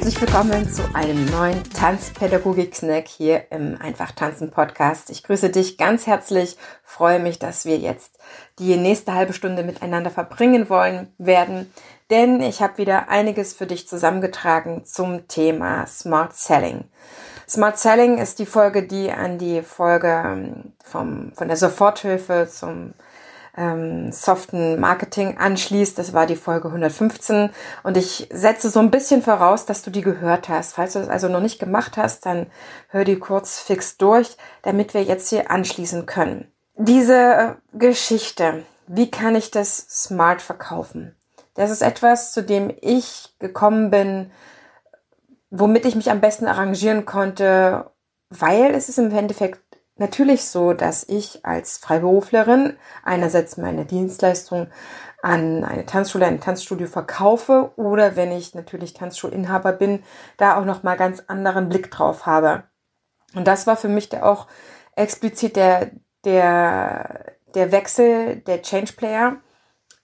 [0.00, 5.10] Herzlich willkommen zu einem neuen Tanzpädagogik-Snack hier im Einfach Tanzen Podcast.
[5.10, 8.18] Ich grüße dich ganz herzlich, freue mich, dass wir jetzt
[8.58, 11.70] die nächste halbe Stunde miteinander verbringen wollen werden,
[12.08, 16.84] denn ich habe wieder einiges für dich zusammengetragen zum Thema Smart Selling.
[17.46, 22.94] Smart Selling ist die Folge, die an die Folge ähm, vom, von der Soforthilfe zum
[23.56, 25.98] ähm, soften Marketing anschließt.
[25.98, 27.50] Das war die Folge 115
[27.82, 30.74] und ich setze so ein bisschen voraus, dass du die gehört hast.
[30.74, 32.46] Falls du das also noch nicht gemacht hast, dann
[32.88, 36.50] hör die kurz fix durch, damit wir jetzt hier anschließen können.
[36.76, 41.14] Diese äh, Geschichte, wie kann ich das smart verkaufen?
[41.54, 44.30] Das ist etwas, zu dem ich gekommen bin,
[45.50, 47.90] womit ich mich am besten arrangieren konnte,
[48.30, 49.60] weil es ist im Endeffekt
[50.00, 54.68] natürlich so, dass ich als Freiberuflerin einerseits meine Dienstleistung
[55.22, 60.02] an eine Tanzschule, ein Tanzstudio verkaufe oder wenn ich natürlich Tanzschulinhaber bin,
[60.38, 62.64] da auch noch mal ganz anderen Blick drauf habe.
[63.34, 64.48] Und das war für mich der auch
[64.96, 65.90] explizit der
[66.24, 69.36] der der Wechsel der Change Player,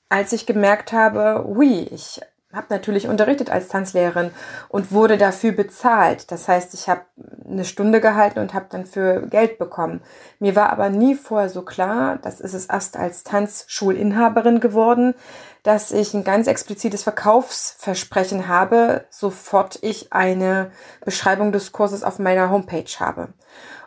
[0.09, 2.21] als ich gemerkt habe, ui, ich
[2.57, 4.33] habe natürlich unterrichtet als Tanzlehrerin
[4.69, 6.33] und wurde dafür bezahlt.
[6.33, 7.03] Das heißt, ich habe
[7.49, 10.01] eine Stunde gehalten und habe dann für Geld bekommen.
[10.41, 15.15] Mir war aber nie vorher so klar, das ist es erst als Tanzschulinhaberin geworden,
[15.63, 20.71] dass ich ein ganz explizites Verkaufsversprechen habe, sofort ich eine
[21.05, 23.35] Beschreibung des Kurses auf meiner Homepage habe.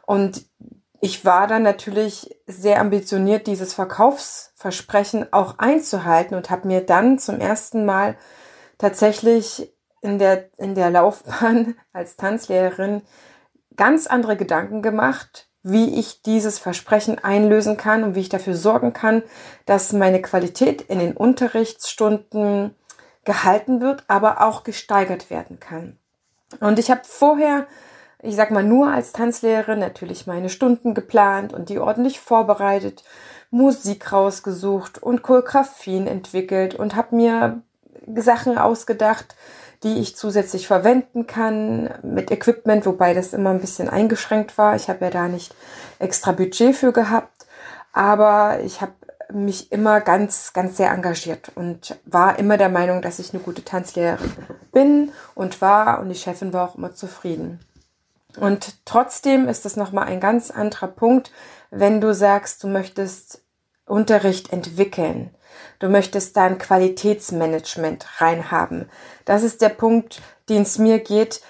[0.05, 0.45] Und
[1.01, 7.39] ich war dann natürlich sehr ambitioniert, dieses Verkaufsversprechen auch einzuhalten und habe mir dann zum
[7.39, 8.17] ersten Mal
[8.79, 13.03] tatsächlich in der, in der Laufbahn als Tanzlehrerin
[13.75, 18.93] ganz andere Gedanken gemacht, wie ich dieses Versprechen einlösen kann und wie ich dafür sorgen
[18.93, 19.23] kann,
[19.65, 22.75] dass meine Qualität in den Unterrichtsstunden
[23.25, 25.97] gehalten wird, aber auch gesteigert werden kann.
[26.61, 27.67] Und ich habe vorher,
[28.21, 33.03] ich sag mal nur als Tanzlehrerin natürlich meine Stunden geplant und die ordentlich vorbereitet,
[33.51, 37.61] Musik rausgesucht und Choreografien entwickelt und habe mir
[38.17, 39.35] Sachen ausgedacht,
[39.83, 44.75] die ich zusätzlich verwenden kann mit Equipment, wobei das immer ein bisschen eingeschränkt war.
[44.75, 45.55] Ich habe ja da nicht
[45.99, 47.47] extra Budget für gehabt,
[47.93, 48.93] aber ich habe
[49.31, 53.63] mich immer ganz, ganz sehr engagiert und war immer der Meinung, dass ich eine gute
[53.63, 54.31] Tanzlehrerin
[54.71, 57.59] bin und war und die Chefin war auch immer zufrieden.
[58.37, 61.31] Und trotzdem ist das nochmal ein ganz anderer Punkt,
[61.71, 63.41] wenn du sagst, du möchtest
[63.85, 65.31] Unterricht entwickeln.
[65.79, 68.89] Du möchtest da ein Qualitätsmanagement reinhaben.
[69.25, 71.41] Das ist der Punkt, den es mir geht.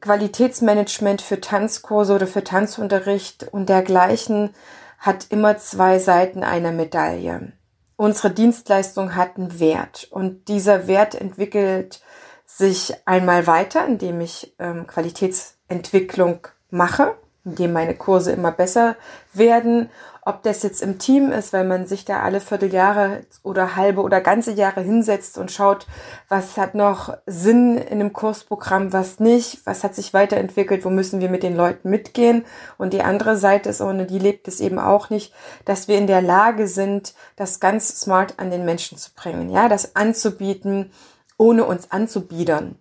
[0.00, 4.54] Qualitätsmanagement für Tanzkurse oder für Tanzunterricht und dergleichen
[4.98, 7.52] hat immer zwei Seiten einer Medaille.
[7.96, 12.00] Unsere Dienstleistung hat einen Wert und dieser Wert entwickelt
[12.46, 18.96] sich einmal weiter, indem ich ähm, Qualitätsentwicklung mache, indem meine Kurse immer besser
[19.32, 19.90] werden
[20.28, 24.20] ob das jetzt im Team ist, weil man sich da alle Vierteljahre oder halbe oder
[24.20, 25.86] ganze Jahre hinsetzt und schaut,
[26.28, 31.20] was hat noch Sinn in einem Kursprogramm, was nicht, was hat sich weiterentwickelt, wo müssen
[31.20, 32.44] wir mit den Leuten mitgehen.
[32.76, 35.32] Und die andere Seite ist, ohne die lebt es eben auch nicht,
[35.64, 39.70] dass wir in der Lage sind, das ganz smart an den Menschen zu bringen, ja,
[39.70, 40.92] das anzubieten,
[41.38, 42.76] ohne uns anzubiedern.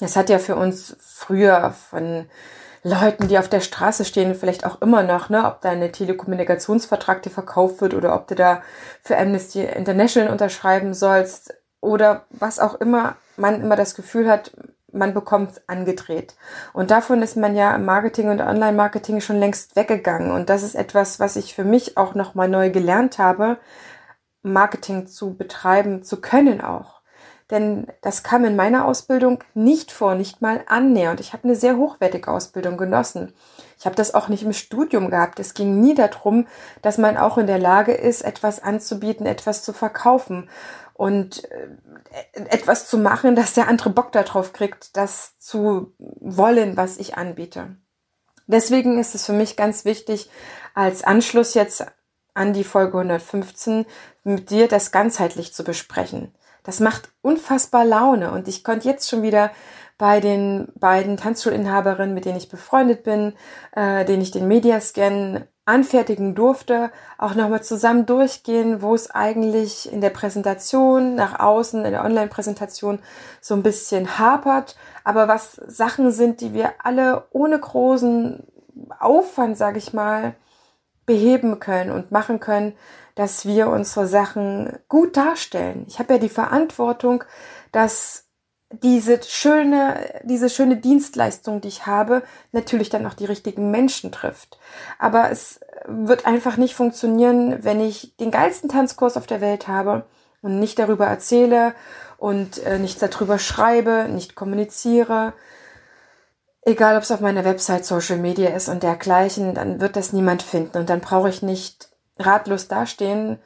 [0.00, 2.26] Das hat ja für uns früher von
[2.82, 7.22] Leuten, die auf der Straße stehen, vielleicht auch immer noch, ne, ob da eine Telekommunikationsvertrag
[7.22, 8.62] dir verkauft wird oder ob du da
[9.02, 14.52] für Amnesty International unterschreiben sollst oder was auch immer man immer das Gefühl hat,
[14.92, 16.34] man bekommt angedreht.
[16.72, 20.30] Und davon ist man ja im Marketing und Online-Marketing schon längst weggegangen.
[20.30, 23.58] Und das ist etwas, was ich für mich auch nochmal neu gelernt habe,
[24.42, 26.99] Marketing zu betreiben zu können auch
[27.50, 31.20] denn das kam in meiner Ausbildung nicht vor, nicht mal annähernd.
[31.20, 33.32] Ich habe eine sehr hochwertige Ausbildung genossen.
[33.78, 35.40] Ich habe das auch nicht im Studium gehabt.
[35.40, 36.46] Es ging nie darum,
[36.82, 40.48] dass man auch in der Lage ist, etwas anzubieten, etwas zu verkaufen
[40.94, 41.68] und äh,
[42.50, 47.76] etwas zu machen, dass der andere Bock darauf kriegt, das zu wollen, was ich anbiete.
[48.46, 50.28] Deswegen ist es für mich ganz wichtig,
[50.74, 51.86] als Anschluss jetzt
[52.34, 53.86] an die Folge 115
[54.24, 56.34] mit dir das ganzheitlich zu besprechen.
[56.62, 58.30] Das macht unfassbar Laune.
[58.32, 59.50] Und ich konnte jetzt schon wieder
[59.98, 63.34] bei den beiden Tanzschulinhaberinnen, mit denen ich befreundet bin,
[63.72, 70.00] äh, denen ich den Mediascan anfertigen durfte, auch nochmal zusammen durchgehen, wo es eigentlich in
[70.00, 72.98] der Präsentation nach außen, in der Online-Präsentation
[73.40, 78.42] so ein bisschen hapert, aber was Sachen sind, die wir alle ohne großen
[78.98, 80.34] Aufwand, sage ich mal,
[81.06, 82.72] beheben können und machen können,
[83.20, 85.84] dass wir unsere Sachen gut darstellen.
[85.86, 87.22] Ich habe ja die Verantwortung,
[87.70, 88.24] dass
[88.70, 92.22] diese schöne, diese schöne Dienstleistung, die ich habe,
[92.52, 94.58] natürlich dann auch die richtigen Menschen trifft.
[94.98, 100.06] Aber es wird einfach nicht funktionieren, wenn ich den geilsten Tanzkurs auf der Welt habe
[100.40, 101.74] und nicht darüber erzähle
[102.16, 105.34] und äh, nichts darüber schreibe, nicht kommuniziere.
[106.62, 110.42] Egal, ob es auf meiner Website, Social Media ist und dergleichen, dann wird das niemand
[110.42, 111.89] finden und dann brauche ich nicht
[112.20, 113.38] ratlos dastehen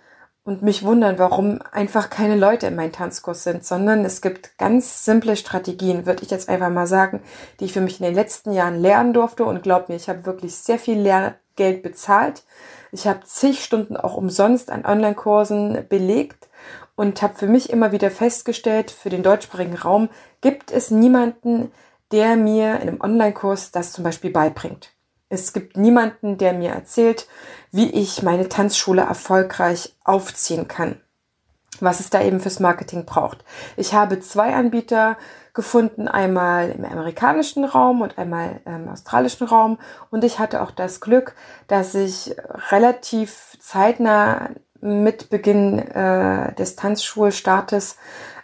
[0.44, 5.04] und mich wundern, warum einfach keine Leute in meinem Tanzkurs sind, sondern es gibt ganz
[5.04, 7.22] simple Strategien, würde ich jetzt einfach mal sagen,
[7.58, 10.26] die ich für mich in den letzten Jahren lernen durfte und glaub mir, ich habe
[10.26, 12.42] wirklich sehr viel Lehrgeld bezahlt.
[12.92, 16.48] Ich habe zig Stunden auch umsonst an Online-Kursen belegt
[16.94, 20.10] und habe für mich immer wieder festgestellt, für den deutschsprachigen Raum
[20.42, 21.72] gibt es niemanden,
[22.12, 24.93] der mir in einem Online-Kurs das zum Beispiel beibringt.
[25.28, 27.26] Es gibt niemanden, der mir erzählt,
[27.72, 31.00] wie ich meine Tanzschule erfolgreich aufziehen kann.
[31.80, 33.44] Was es da eben fürs Marketing braucht.
[33.76, 35.16] Ich habe zwei Anbieter
[35.54, 39.78] gefunden, einmal im amerikanischen Raum und einmal im australischen Raum.
[40.10, 41.34] Und ich hatte auch das Glück,
[41.66, 42.36] dass ich
[42.70, 44.50] relativ zeitnah
[44.80, 47.96] mit Beginn äh, des Tanzschulstartes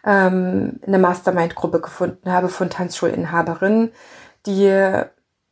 [0.05, 3.93] ähm, eine Mastermind-Gruppe gefunden habe von Tanzschulinhaberinnen,
[4.47, 4.67] die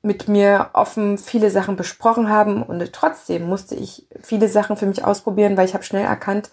[0.08, 5.04] mit mir offen viele Sachen besprochen haben und trotzdem musste ich viele Sachen für mich
[5.04, 6.50] ausprobieren, weil ich habe schnell erkannt,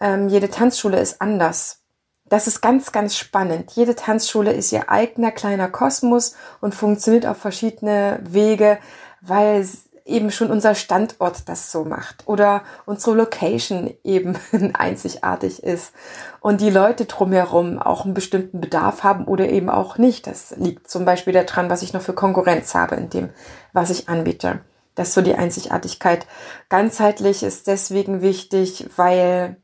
[0.00, 1.84] ähm, jede Tanzschule ist anders.
[2.24, 3.70] Das ist ganz, ganz spannend.
[3.72, 8.78] Jede Tanzschule ist ihr eigener kleiner Kosmos und funktioniert auf verschiedene Wege,
[9.20, 9.64] weil
[10.04, 14.36] eben schon unser Standort das so macht oder unsere Location eben
[14.74, 15.94] einzigartig ist
[16.40, 20.26] und die Leute drumherum auch einen bestimmten Bedarf haben oder eben auch nicht.
[20.26, 23.30] Das liegt zum Beispiel daran, was ich noch für Konkurrenz habe in dem,
[23.72, 24.60] was ich anbiete.
[24.94, 26.26] Das ist so die Einzigartigkeit.
[26.68, 29.56] Ganzheitlich ist deswegen wichtig, weil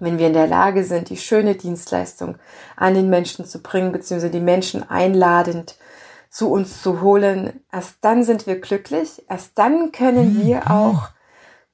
[0.00, 2.36] wenn wir in der Lage sind, die schöne Dienstleistung
[2.76, 5.76] an den Menschen zu bringen, beziehungsweise die Menschen einladend
[6.30, 7.64] zu uns zu holen.
[7.72, 9.24] Erst dann sind wir glücklich.
[9.28, 11.10] Erst dann können wir auch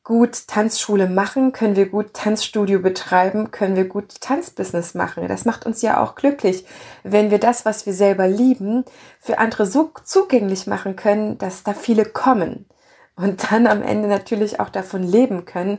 [0.04, 5.26] gut Tanzschule machen, können wir gut Tanzstudio betreiben, können wir gut Tanzbusiness machen.
[5.28, 6.66] Das macht uns ja auch glücklich,
[7.02, 8.84] wenn wir das, was wir selber lieben,
[9.18, 12.66] für andere so zugänglich machen können, dass da viele kommen
[13.16, 15.78] und dann am Ende natürlich auch davon leben können.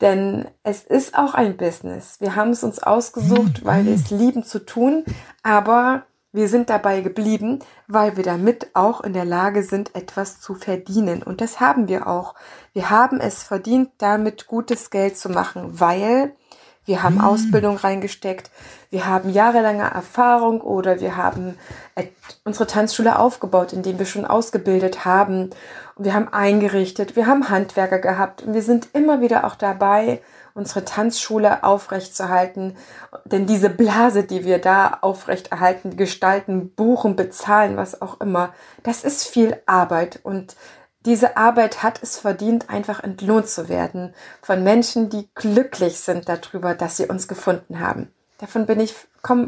[0.00, 2.20] Denn es ist auch ein Business.
[2.20, 5.04] Wir haben es uns ausgesucht, weil wir es lieben zu tun,
[5.42, 6.04] aber
[6.36, 11.22] wir sind dabei geblieben, weil wir damit auch in der Lage sind, etwas zu verdienen.
[11.22, 12.34] Und das haben wir auch.
[12.74, 16.34] Wir haben es verdient, damit gutes Geld zu machen, weil
[16.84, 17.24] wir haben hm.
[17.24, 18.50] Ausbildung reingesteckt,
[18.90, 21.58] wir haben jahrelange Erfahrung oder wir haben
[22.44, 25.50] unsere Tanzschule aufgebaut, indem wir schon ausgebildet haben.
[25.96, 30.20] Und wir haben eingerichtet, wir haben Handwerker gehabt und wir sind immer wieder auch dabei,
[30.56, 32.76] unsere Tanzschule aufrechtzuerhalten.
[33.24, 39.28] Denn diese Blase, die wir da aufrechterhalten, gestalten, buchen, bezahlen, was auch immer, das ist
[39.28, 40.20] viel Arbeit.
[40.22, 40.56] Und
[41.04, 46.74] diese Arbeit hat es verdient, einfach entlohnt zu werden von Menschen, die glücklich sind darüber,
[46.74, 48.10] dass sie uns gefunden haben.
[48.38, 48.94] Davon bin ich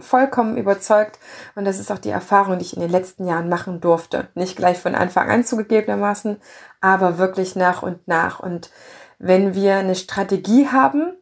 [0.00, 1.18] vollkommen überzeugt
[1.54, 4.28] und das ist auch die Erfahrung, die ich in den letzten Jahren machen durfte.
[4.34, 6.40] Nicht gleich von Anfang an zugegebenermaßen,
[6.80, 8.40] aber wirklich nach und nach.
[8.40, 8.70] Und
[9.18, 11.16] wenn wir eine Strategie haben,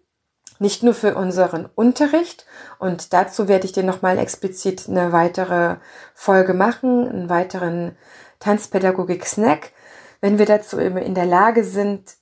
[0.59, 2.47] nicht nur für unseren Unterricht,
[2.79, 5.77] und dazu werde ich dir nochmal explizit eine weitere
[6.15, 7.97] Folge machen, einen weiteren
[8.41, 9.73] Tanzpädagogik-Snack,
[10.21, 12.17] wenn wir dazu eben in der Lage sind,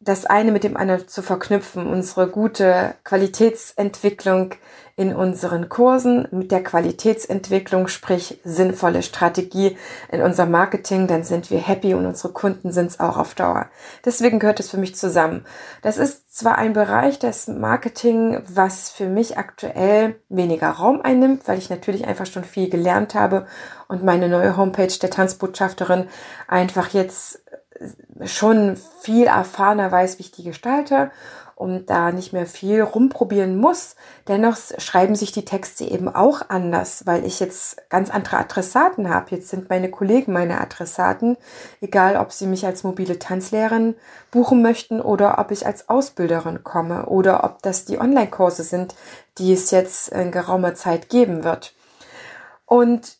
[0.00, 4.54] das eine mit dem anderen zu verknüpfen, unsere gute Qualitätsentwicklung
[4.98, 9.78] in unseren Kursen mit der Qualitätsentwicklung, sprich sinnvolle Strategie
[10.10, 13.66] in unserem Marketing, dann sind wir happy und unsere Kunden sind es auch auf Dauer.
[14.04, 15.44] Deswegen gehört es für mich zusammen.
[15.82, 21.58] Das ist zwar ein Bereich des Marketing, was für mich aktuell weniger Raum einnimmt, weil
[21.58, 23.46] ich natürlich einfach schon viel gelernt habe
[23.86, 26.08] und meine neue Homepage der Tanzbotschafterin
[26.48, 27.40] einfach jetzt
[28.24, 31.12] schon viel erfahrener weiß, wie ich die gestalte
[31.58, 33.96] und da nicht mehr viel rumprobieren muss.
[34.28, 39.32] Dennoch schreiben sich die Texte eben auch anders, weil ich jetzt ganz andere Adressaten habe.
[39.34, 41.36] Jetzt sind meine Kollegen meine Adressaten,
[41.80, 43.96] egal ob sie mich als mobile Tanzlehrerin
[44.30, 48.94] buchen möchten oder ob ich als Ausbilderin komme oder ob das die Online-Kurse sind,
[49.38, 51.74] die es jetzt in geraumer Zeit geben wird.
[52.66, 53.16] Und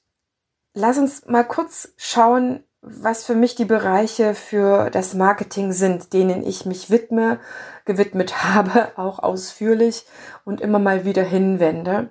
[0.74, 6.46] lass uns mal kurz schauen, was für mich die Bereiche für das Marketing sind, denen
[6.46, 7.40] ich mich widme,
[7.84, 10.06] gewidmet habe, auch ausführlich
[10.44, 12.10] und immer mal wieder hinwende.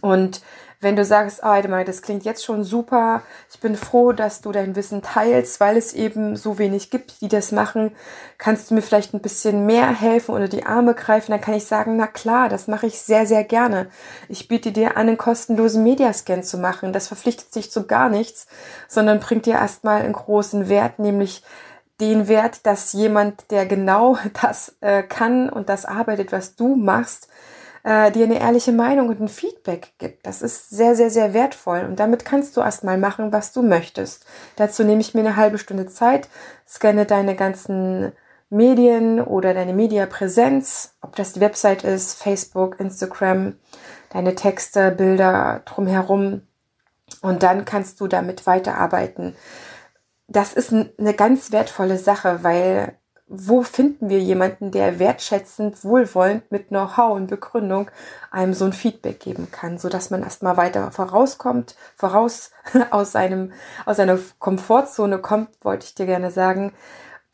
[0.00, 0.42] Und
[0.80, 4.52] wenn du sagst, oh, Edmar, das klingt jetzt schon super, ich bin froh, dass du
[4.52, 7.92] dein Wissen teilst, weil es eben so wenig gibt, die das machen,
[8.38, 11.64] kannst du mir vielleicht ein bisschen mehr helfen oder die Arme greifen, dann kann ich
[11.64, 13.88] sagen, na klar, das mache ich sehr, sehr gerne.
[14.28, 16.92] Ich biete dir an, einen kostenlosen Mediascan zu machen.
[16.92, 18.46] Das verpflichtet sich zu gar nichts,
[18.88, 21.42] sondern bringt dir erstmal einen großen Wert, nämlich
[22.00, 27.28] den Wert, dass jemand, der genau das äh, kann und das arbeitet, was du machst,
[27.86, 30.26] äh, dir eine ehrliche Meinung und ein Feedback gibt.
[30.26, 31.84] Das ist sehr, sehr, sehr wertvoll.
[31.84, 34.26] Und damit kannst du erstmal machen, was du möchtest.
[34.56, 36.28] Dazu nehme ich mir eine halbe Stunde Zeit,
[36.68, 38.10] scanne deine ganzen
[38.50, 43.54] Medien oder deine Mediapräsenz, ob das die Website ist, Facebook, Instagram,
[44.10, 46.42] deine Texte, Bilder drumherum.
[47.22, 49.36] Und dann kannst du damit weiterarbeiten.
[50.26, 56.68] Das ist eine ganz wertvolle Sache, weil wo finden wir jemanden, der wertschätzend, wohlwollend mit
[56.68, 57.90] Know-how und Begründung
[58.30, 62.52] einem so ein Feedback geben kann, so dass man erstmal weiter vorauskommt, voraus
[62.90, 63.52] aus seinem,
[63.84, 66.72] aus seiner Komfortzone kommt, wollte ich dir gerne sagen,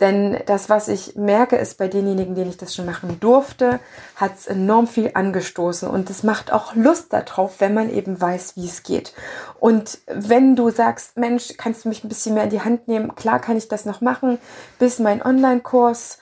[0.03, 3.81] denn das, was ich merke, ist bei denjenigen, denen ich das schon machen durfte,
[4.17, 8.57] hat es enorm viel angestoßen und es macht auch Lust darauf, wenn man eben weiß,
[8.57, 9.15] wie es geht.
[9.61, 13.15] Und wenn du sagst, Mensch, kannst du mich ein bisschen mehr in die Hand nehmen?
[13.15, 14.39] Klar kann ich das noch machen,
[14.79, 16.19] bis mein Online-Kurs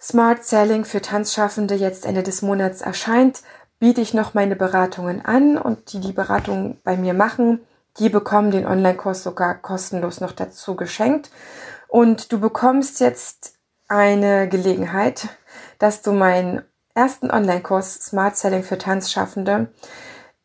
[0.00, 3.42] Smart Selling für Tanzschaffende jetzt Ende des Monats erscheint,
[3.78, 7.60] biete ich noch meine Beratungen an und die die Beratung bei mir machen,
[7.98, 11.30] die bekommen den Online-Kurs sogar kostenlos noch dazu geschenkt.
[11.94, 13.54] Und du bekommst jetzt
[13.86, 15.28] eine Gelegenheit,
[15.78, 19.72] dass du meinen ersten Online-Kurs Smart Selling für Tanzschaffende,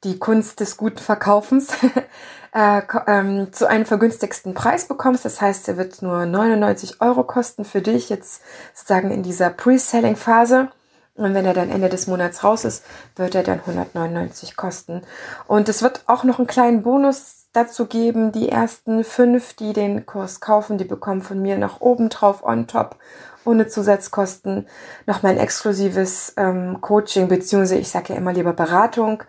[0.03, 1.69] die Kunst des guten Verkaufens,
[2.53, 5.25] äh, ähm, zu einem vergünstigsten Preis bekommst.
[5.25, 8.43] Das heißt, er wird nur 99 Euro kosten für dich jetzt
[8.75, 10.69] sozusagen in dieser Pre-Selling-Phase.
[11.15, 15.01] Und wenn er dann Ende des Monats raus ist, wird er dann 199 kosten.
[15.47, 18.31] Und es wird auch noch einen kleinen Bonus dazu geben.
[18.31, 22.97] Die ersten fünf, die den Kurs kaufen, die bekommen von mir noch obendrauf on top
[23.45, 24.67] ohne Zusatzkosten
[25.05, 29.23] noch mein exklusives ähm, Coaching, beziehungsweise ich sage ja immer lieber Beratung,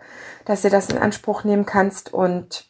[0.45, 2.69] dass du das in Anspruch nehmen kannst und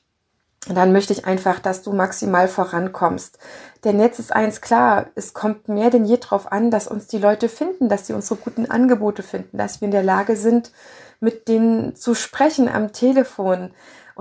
[0.67, 3.39] dann möchte ich einfach, dass du maximal vorankommst.
[3.83, 7.17] Denn jetzt ist eins klar, es kommt mehr denn je darauf an, dass uns die
[7.17, 10.71] Leute finden, dass sie unsere guten Angebote finden, dass wir in der Lage sind,
[11.19, 13.71] mit denen zu sprechen am Telefon,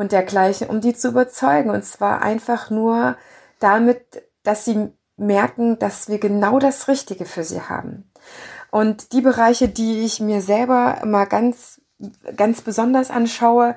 [0.00, 1.71] und dergleichen, um die zu überzeugen.
[1.71, 3.16] Und zwar einfach nur
[3.59, 8.11] damit, dass sie merken, dass wir genau das Richtige für sie haben.
[8.71, 11.83] Und die Bereiche, die ich mir selber immer ganz,
[12.35, 13.76] ganz besonders anschaue,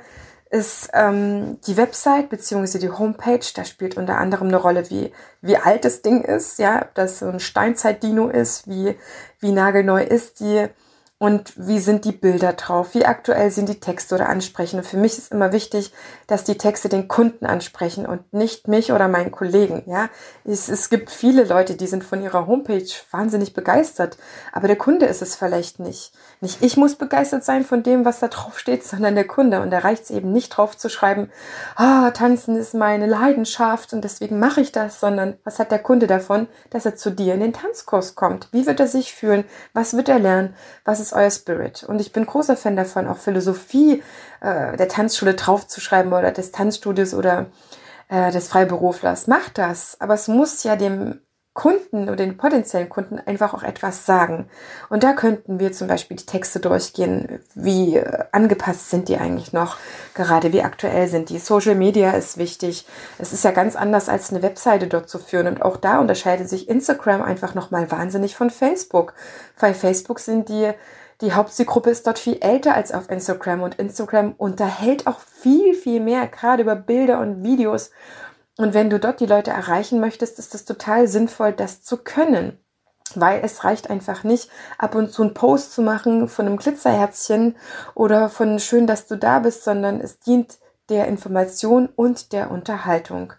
[0.50, 3.46] ist ähm, die Website beziehungsweise die Homepage.
[3.54, 5.12] Da spielt unter anderem eine Rolle, wie,
[5.42, 8.96] wie alt das Ding ist, ja, ob das so ein Steinzeit-Dino ist, wie,
[9.40, 10.68] wie nagelneu ist die
[11.24, 14.80] und wie sind die Bilder drauf, wie aktuell sind die Texte oder ansprechen.
[14.80, 15.94] Und für mich ist immer wichtig,
[16.28, 19.84] dass die Texte den Kunden ansprechen und nicht mich oder meinen Kollegen.
[19.86, 20.10] Ja,
[20.44, 24.18] es, es gibt viele Leute, die sind von ihrer Homepage wahnsinnig begeistert,
[24.52, 26.12] aber der Kunde ist es vielleicht nicht.
[26.44, 29.62] Nicht ich muss begeistert sein von dem, was da drauf steht, sondern der Kunde.
[29.62, 31.32] Und da reicht es eben nicht drauf zu schreiben,
[31.78, 36.06] ah, tanzen ist meine Leidenschaft und deswegen mache ich das, sondern was hat der Kunde
[36.06, 38.50] davon, dass er zu dir in den Tanzkurs kommt?
[38.52, 39.46] Wie wird er sich fühlen?
[39.72, 40.54] Was wird er lernen?
[40.84, 41.86] Was ist euer Spirit?
[41.86, 44.04] Und ich bin großer Fan davon, auch Philosophie
[44.42, 47.46] äh, der Tanzschule draufzuschreiben oder des Tanzstudios oder
[48.10, 49.28] äh, des Freiberuflers.
[49.28, 51.22] Macht das, aber es muss ja dem
[51.54, 54.48] Kunden oder den potenziellen Kunden einfach auch etwas sagen.
[54.90, 57.40] Und da könnten wir zum Beispiel die Texte durchgehen.
[57.54, 59.78] Wie äh, angepasst sind die eigentlich noch?
[60.16, 61.38] Gerade wie aktuell sind die?
[61.38, 62.88] Social Media ist wichtig.
[63.20, 65.48] Es ist ja ganz anders als eine Webseite dort zu führen.
[65.48, 69.14] Und auch da unterscheidet sich Instagram einfach nochmal wahnsinnig von Facebook.
[69.60, 70.74] Bei Facebook sind die
[71.22, 76.02] die Hauptzielgruppe ist dort viel älter als auf Instagram und Instagram unterhält auch viel, viel
[76.02, 77.92] mehr, gerade über Bilder und Videos.
[78.58, 82.60] Und wenn du dort die Leute erreichen möchtest, ist es total sinnvoll, das zu können.
[83.16, 87.56] Weil es reicht einfach nicht, ab und zu einen Post zu machen von einem Glitzerherzchen
[87.96, 90.58] oder von schön, dass du da bist, sondern es dient
[90.90, 93.34] der Information und der Unterhaltung.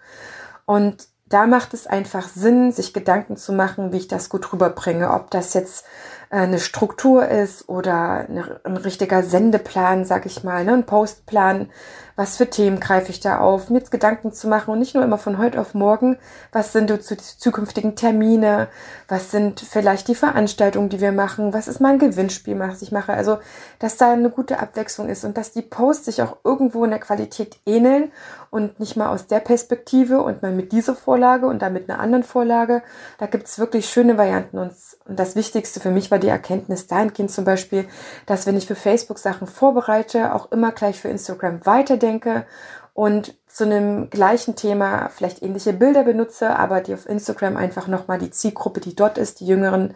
[0.64, 5.10] Und da macht es einfach Sinn, sich Gedanken zu machen, wie ich das gut rüberbringe.
[5.10, 5.84] Ob das jetzt
[6.30, 11.70] äh, eine Struktur ist oder ein richtiger Sendeplan, sag ich mal, ne, ein Postplan,
[12.16, 15.02] was für Themen greife ich da auf, mir jetzt Gedanken zu machen und nicht nur
[15.02, 16.16] immer von heute auf morgen,
[16.52, 18.68] was sind die zukünftigen Termine,
[19.08, 23.12] was sind vielleicht die Veranstaltungen, die wir machen, was ist mein Gewinnspiel, was ich mache.
[23.12, 23.38] Also,
[23.78, 27.00] dass da eine gute Abwechslung ist und dass die Posts sich auch irgendwo in der
[27.00, 28.12] Qualität ähneln
[28.50, 31.98] und nicht mal aus der Perspektive und mal mit dieser Vorlage und dann mit einer
[31.98, 32.82] anderen Vorlage.
[33.18, 34.72] Da gibt es wirklich schöne Varianten und,
[35.06, 37.86] und das Wichtigste für mich war die Erkenntnis dahingehend zum Beispiel,
[38.26, 42.46] dass wenn ich für Facebook Sachen vorbereite, auch immer gleich für Instagram weiter denke
[42.92, 48.18] und zu einem gleichen Thema vielleicht ähnliche Bilder benutze, aber die auf Instagram einfach nochmal
[48.18, 49.94] die Zielgruppe, die dort ist, die Jüngeren,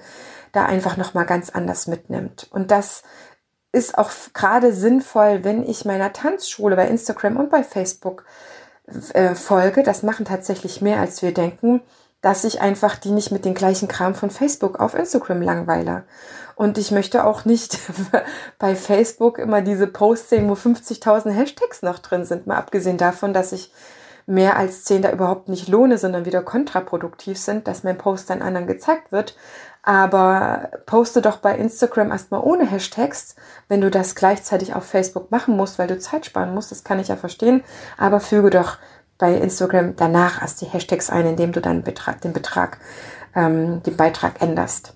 [0.52, 2.48] da einfach nochmal ganz anders mitnimmt.
[2.50, 3.02] Und das
[3.70, 8.24] ist auch gerade sinnvoll, wenn ich meiner Tanzschule bei Instagram und bei Facebook
[9.12, 9.82] äh, folge.
[9.82, 11.82] Das machen tatsächlich mehr, als wir denken
[12.20, 16.04] dass ich einfach die nicht mit den gleichen Kram von Facebook auf Instagram langweile.
[16.56, 17.78] Und ich möchte auch nicht
[18.58, 22.46] bei Facebook immer diese Posts sehen, wo 50.000 Hashtags noch drin sind.
[22.46, 23.72] Mal abgesehen davon, dass ich
[24.26, 28.42] mehr als 10 da überhaupt nicht lohne, sondern wieder kontraproduktiv sind, dass mein Post dann
[28.42, 29.36] anderen gezeigt wird.
[29.82, 33.36] Aber poste doch bei Instagram erstmal ohne Hashtags,
[33.68, 36.70] wenn du das gleichzeitig auf Facebook machen musst, weil du Zeit sparen musst.
[36.70, 37.64] Das kann ich ja verstehen.
[37.96, 38.76] Aber füge doch
[39.18, 42.78] bei Instagram danach erst die Hashtags ein, indem du dann Betrag, den Betrag,
[43.34, 44.94] ähm, den Beitrag änderst.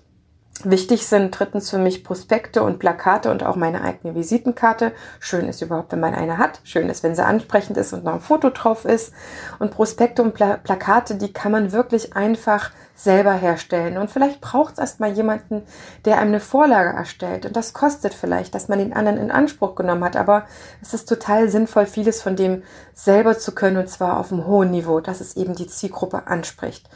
[0.63, 4.93] Wichtig sind drittens für mich Prospekte und Plakate und auch meine eigene Visitenkarte.
[5.19, 6.61] Schön ist überhaupt, wenn man eine hat.
[6.63, 9.13] Schön ist, wenn sie ansprechend ist und noch ein Foto drauf ist.
[9.59, 12.71] Und Prospekte und Pla Plakate, die kann man wirklich einfach
[13.03, 13.97] selber herstellen.
[13.97, 15.63] Und vielleicht braucht es erstmal jemanden,
[16.05, 17.45] der einem eine Vorlage erstellt.
[17.45, 20.15] Und das kostet vielleicht, dass man den anderen in Anspruch genommen hat.
[20.15, 20.45] Aber
[20.81, 24.71] es ist total sinnvoll, vieles von dem selber zu können und zwar auf einem hohen
[24.71, 26.89] Niveau, dass es eben die Zielgruppe anspricht.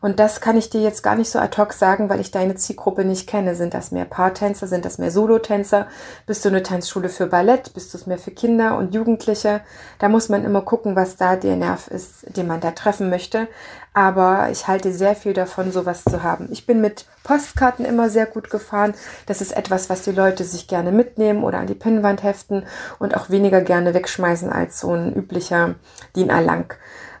[0.00, 2.56] Und das kann ich dir jetzt gar nicht so ad hoc sagen, weil ich deine
[2.56, 3.54] Zielgruppe nicht kenne.
[3.54, 4.66] Sind das mehr Paartänzer?
[4.66, 5.86] Sind das mehr Solotänzer?
[6.26, 7.72] Bist du eine Tanzschule für Ballett?
[7.72, 9.62] Bist du es mehr für Kinder und Jugendliche?
[9.98, 13.48] Da muss man immer gucken, was da der Nerv ist, den man da treffen möchte
[13.94, 16.48] aber ich halte sehr viel davon, sowas zu haben.
[16.50, 18.94] Ich bin mit Postkarten immer sehr gut gefahren.
[19.26, 22.64] Das ist etwas, was die Leute sich gerne mitnehmen oder an die Pinnwand heften
[22.98, 25.76] und auch weniger gerne wegschmeißen als so ein üblicher
[26.16, 26.74] DIN A-Lang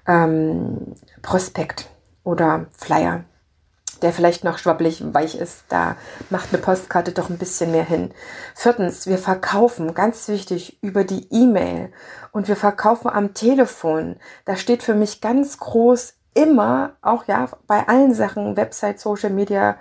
[0.06, 1.88] ähm, Prospekt
[2.24, 3.24] oder Flyer
[4.02, 5.96] der vielleicht noch schwabbelig weich ist, da
[6.28, 8.10] macht eine Postkarte doch ein bisschen mehr hin.
[8.54, 11.90] Viertens, wir verkaufen, ganz wichtig, über die E-Mail
[12.30, 14.16] und wir verkaufen am Telefon.
[14.44, 19.76] Da steht für mich ganz groß immer, auch ja, bei allen Sachen, Website, Social Media,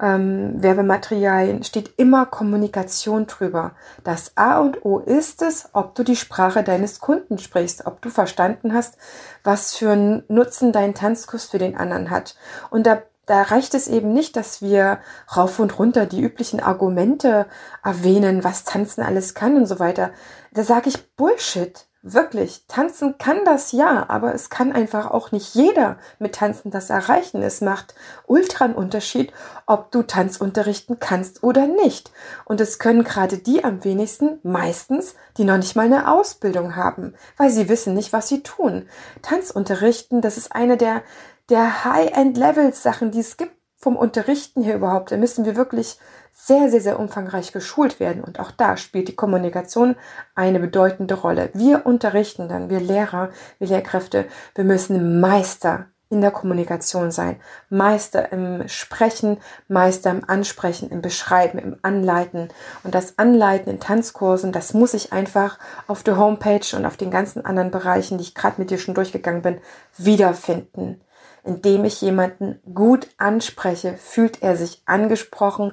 [0.00, 3.72] ähm, Werbematerialien, steht immer Kommunikation drüber.
[4.04, 8.10] Das A und O ist es, ob du die Sprache deines Kunden sprichst, ob du
[8.10, 8.96] verstanden hast,
[9.44, 12.36] was für einen Nutzen dein Tanzkurs für den anderen hat.
[12.70, 15.00] Und da da reicht es eben nicht, dass wir
[15.36, 17.46] rauf und runter die üblichen Argumente
[17.84, 20.12] erwähnen, was Tanzen alles kann und so weiter.
[20.52, 21.86] Da sage ich Bullshit.
[22.08, 26.88] Wirklich, tanzen kann das ja, aber es kann einfach auch nicht jeder mit Tanzen das
[26.88, 27.42] erreichen.
[27.42, 27.96] Es macht
[28.28, 29.32] ultra einen Unterschied,
[29.66, 32.12] ob du Tanz unterrichten kannst oder nicht.
[32.44, 37.14] Und es können gerade die am wenigsten, meistens, die noch nicht mal eine Ausbildung haben,
[37.38, 38.88] weil sie wissen nicht, was sie tun.
[39.22, 41.02] Tanzunterrichten, das ist eine der,
[41.48, 45.10] der High-End-Level-Sachen, die es gibt vom Unterrichten hier überhaupt.
[45.10, 45.98] Da müssen wir wirklich
[46.46, 48.22] sehr, sehr, sehr umfangreich geschult werden.
[48.22, 49.96] Und auch da spielt die Kommunikation
[50.34, 51.50] eine bedeutende Rolle.
[51.54, 57.40] Wir unterrichten dann, wir Lehrer, wir Lehrkräfte, wir müssen Meister in der Kommunikation sein.
[57.68, 62.48] Meister im Sprechen, Meister im Ansprechen, im Beschreiben, im Anleiten.
[62.84, 67.10] Und das Anleiten in Tanzkursen, das muss ich einfach auf der Homepage und auf den
[67.10, 69.58] ganzen anderen Bereichen, die ich gerade mit dir schon durchgegangen bin,
[69.96, 71.00] wiederfinden
[71.46, 75.72] indem ich jemanden gut anspreche, fühlt er sich angesprochen,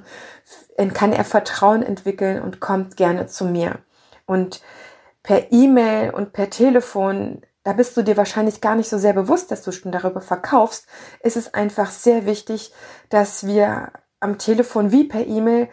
[0.94, 3.80] kann er Vertrauen entwickeln und kommt gerne zu mir.
[4.26, 4.62] Und
[5.22, 9.50] per E-Mail und per Telefon, da bist du dir wahrscheinlich gar nicht so sehr bewusst,
[9.50, 10.86] dass du schon darüber verkaufst,
[11.22, 12.72] ist es einfach sehr wichtig,
[13.08, 15.68] dass wir am Telefon wie per E-Mail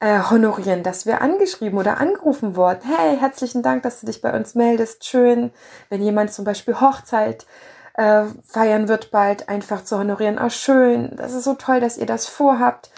[0.00, 2.80] äh, honorieren, dass wir angeschrieben oder angerufen wurden.
[2.84, 5.04] Hey, herzlichen Dank, dass du dich bei uns meldest.
[5.04, 5.52] Schön,
[5.88, 7.46] wenn jemand zum Beispiel Hochzeit
[7.94, 10.38] äh, feiern wird bald, einfach zu honorieren.
[10.42, 12.90] Oh, schön, das ist so toll, dass ihr das vorhabt.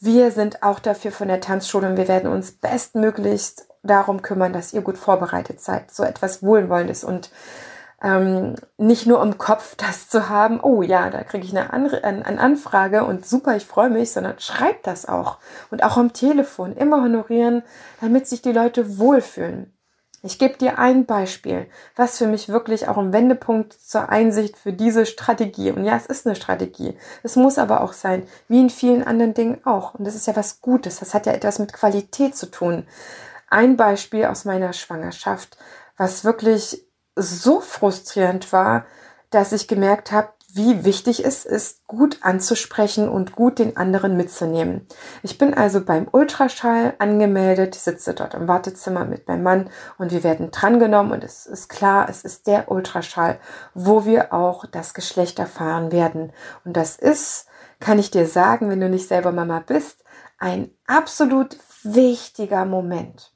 [0.00, 4.72] Wir sind auch dafür von der Tanzschule und wir werden uns bestmöglichst darum kümmern, dass
[4.72, 5.90] ihr gut vorbereitet seid.
[5.90, 7.30] So etwas Wohlwollendes und
[8.02, 12.04] ähm, nicht nur im Kopf das zu haben, oh ja, da kriege ich eine, Anre
[12.04, 15.38] eine Anfrage und super, ich freue mich, sondern schreibt das auch.
[15.70, 17.62] Und auch am Telefon immer honorieren,
[18.00, 19.74] damit sich die Leute wohlfühlen.
[20.22, 24.72] Ich gebe dir ein Beispiel, was für mich wirklich auch ein Wendepunkt zur Einsicht für
[24.72, 25.70] diese Strategie.
[25.70, 26.98] Und ja, es ist eine Strategie.
[27.22, 29.94] Es muss aber auch sein, wie in vielen anderen Dingen auch.
[29.94, 30.98] Und das ist ja was Gutes.
[30.98, 32.86] Das hat ja etwas mit Qualität zu tun.
[33.48, 35.56] Ein Beispiel aus meiner Schwangerschaft,
[35.96, 38.86] was wirklich so frustrierend war,
[39.30, 44.86] dass ich gemerkt habe, wie wichtig es ist, gut anzusprechen und gut den anderen mitzunehmen.
[45.22, 50.24] Ich bin also beim Ultraschall angemeldet, sitze dort im Wartezimmer mit meinem Mann und wir
[50.24, 53.38] werden drangenommen und es ist klar, es ist der Ultraschall,
[53.74, 56.32] wo wir auch das Geschlecht erfahren werden.
[56.64, 57.46] Und das ist,
[57.78, 60.02] kann ich dir sagen, wenn du nicht selber Mama bist,
[60.38, 63.32] ein absolut wichtiger Moment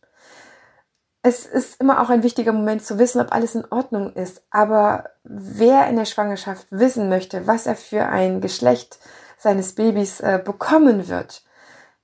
[1.23, 4.43] es ist immer auch ein wichtiger Moment zu wissen, ob alles in Ordnung ist.
[4.51, 8.99] Aber wer in der Schwangerschaft wissen möchte, was er für ein Geschlecht
[9.39, 11.45] seines Babys äh, bekommen wird,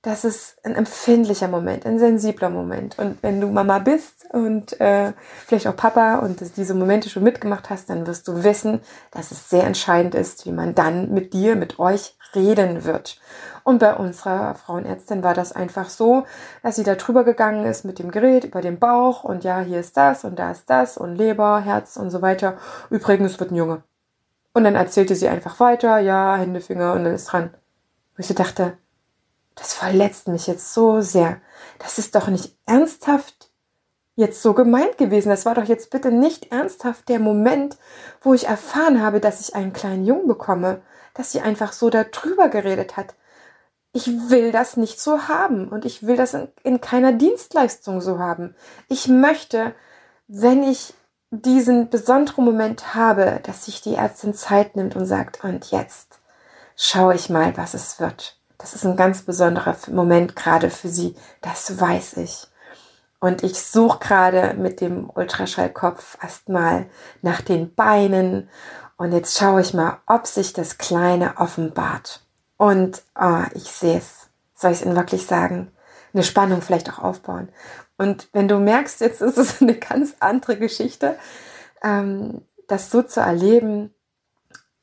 [0.01, 2.97] das ist ein empfindlicher Moment, ein sensibler Moment.
[2.97, 5.11] Und wenn du Mama bist und äh,
[5.45, 8.79] vielleicht auch Papa und diese Momente schon mitgemacht hast, dann wirst du wissen,
[9.11, 13.19] dass es sehr entscheidend ist, wie man dann mit dir, mit euch reden wird.
[13.63, 16.25] Und bei unserer Frauenärztin war das einfach so,
[16.63, 19.81] dass sie da drüber gegangen ist mit dem Gerät über den Bauch und ja, hier
[19.81, 22.57] ist das und da ist das und Leber, Herz und so weiter.
[22.89, 23.83] Übrigens wird ein Junge.
[24.53, 27.49] Und dann erzählte sie einfach weiter, ja, Hände, Finger und dann ist dran.
[28.17, 28.77] Und ich dachte,
[29.55, 31.41] das verletzt mich jetzt so sehr.
[31.79, 33.49] Das ist doch nicht ernsthaft
[34.19, 35.29] jetzt so gemeint gewesen.
[35.29, 37.77] Das war doch jetzt bitte nicht ernsthaft der Moment,
[38.21, 40.81] wo ich erfahren habe, dass ich einen kleinen Jungen bekomme,
[41.13, 43.15] dass sie einfach so darüber geredet hat.
[43.93, 48.19] Ich will das nicht so haben und ich will das in, in keiner Dienstleistung so
[48.19, 48.55] haben.
[48.87, 49.73] Ich möchte,
[50.27, 50.93] wenn ich
[51.31, 56.19] diesen besonderen Moment habe, dass sich die Ärztin Zeit nimmt und sagt, und jetzt
[56.75, 58.38] schaue ich mal, was es wird.
[58.59, 61.15] Das ist ein ganz besonderer Moment gerade für sie.
[61.41, 62.47] Das weiß ich.
[63.19, 66.85] Und ich suche gerade mit dem Ultraschallkopf erstmal
[67.21, 68.49] nach den Beinen.
[68.97, 72.21] Und jetzt schaue ich mal, ob sich das Kleine offenbart.
[72.57, 74.29] Und oh, ich sehe es.
[74.53, 75.71] Soll ich es Ihnen wirklich sagen?
[76.13, 77.49] Eine Spannung vielleicht auch aufbauen.
[77.97, 81.17] Und wenn du merkst, jetzt ist es eine ganz andere Geschichte,
[81.81, 83.93] ähm, das so zu erleben,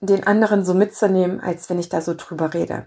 [0.00, 2.86] den anderen so mitzunehmen, als wenn ich da so drüber rede.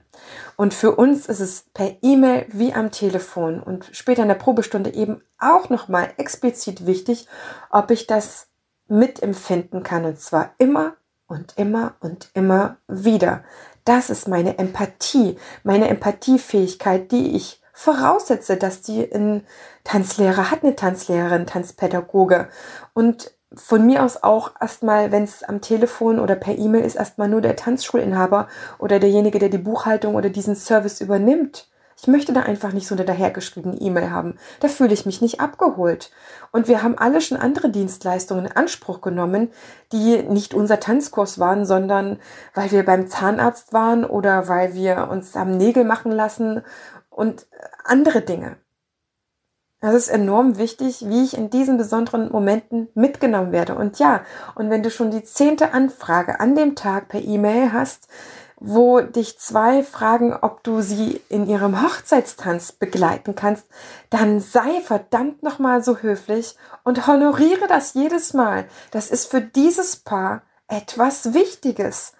[0.56, 4.94] Und für uns ist es per E-Mail wie am Telefon und später in der Probestunde
[4.94, 7.28] eben auch nochmal explizit wichtig,
[7.72, 8.48] ob ich das
[8.88, 10.96] mitempfinden kann und zwar immer
[11.28, 13.44] und immer und immer wieder.
[13.86, 19.48] Das ist meine Empathie, meine Empathiefähigkeit, die ich voraussetze, dass die ein
[19.84, 22.50] Tanzlehrer hat, eine Tanzlehrerin, Tanzpädagoge.
[22.94, 27.28] Und von mir aus auch erstmal, wenn es am Telefon oder per E-Mail ist, erstmal
[27.28, 31.68] nur der Tanzschulinhaber oder derjenige, der die Buchhaltung oder diesen Service übernimmt.
[32.02, 34.38] Ich möchte da einfach nicht so eine dahergeschriebene E-Mail haben.
[34.62, 36.12] Da fühle ich mich nicht abgeholt.
[36.52, 39.52] Und wir haben alle schon andere Dienstleistungen in Anspruch genommen,
[39.92, 42.20] die nicht unser Tanzkurs waren, sondern
[42.54, 46.62] weil wir beim Zahnarzt waren oder weil wir uns haben Nägel machen lassen
[47.10, 47.48] und
[47.84, 48.56] andere Dinge.
[49.82, 53.76] Das ist enorm wichtig, wie ich in diesen besonderen Momenten mitgenommen werde.
[53.76, 54.24] Und ja,
[54.56, 58.10] und wenn du schon die zehnte Anfrage an dem Tag per E-Mail hast,
[58.60, 63.68] wo dich zwei fragen, ob du sie in ihrem Hochzeitstanz begleiten kannst,
[64.10, 68.66] dann sei verdammt nochmal so höflich und honoriere das jedes Mal.
[68.92, 72.14] Das ist für dieses Paar etwas Wichtiges.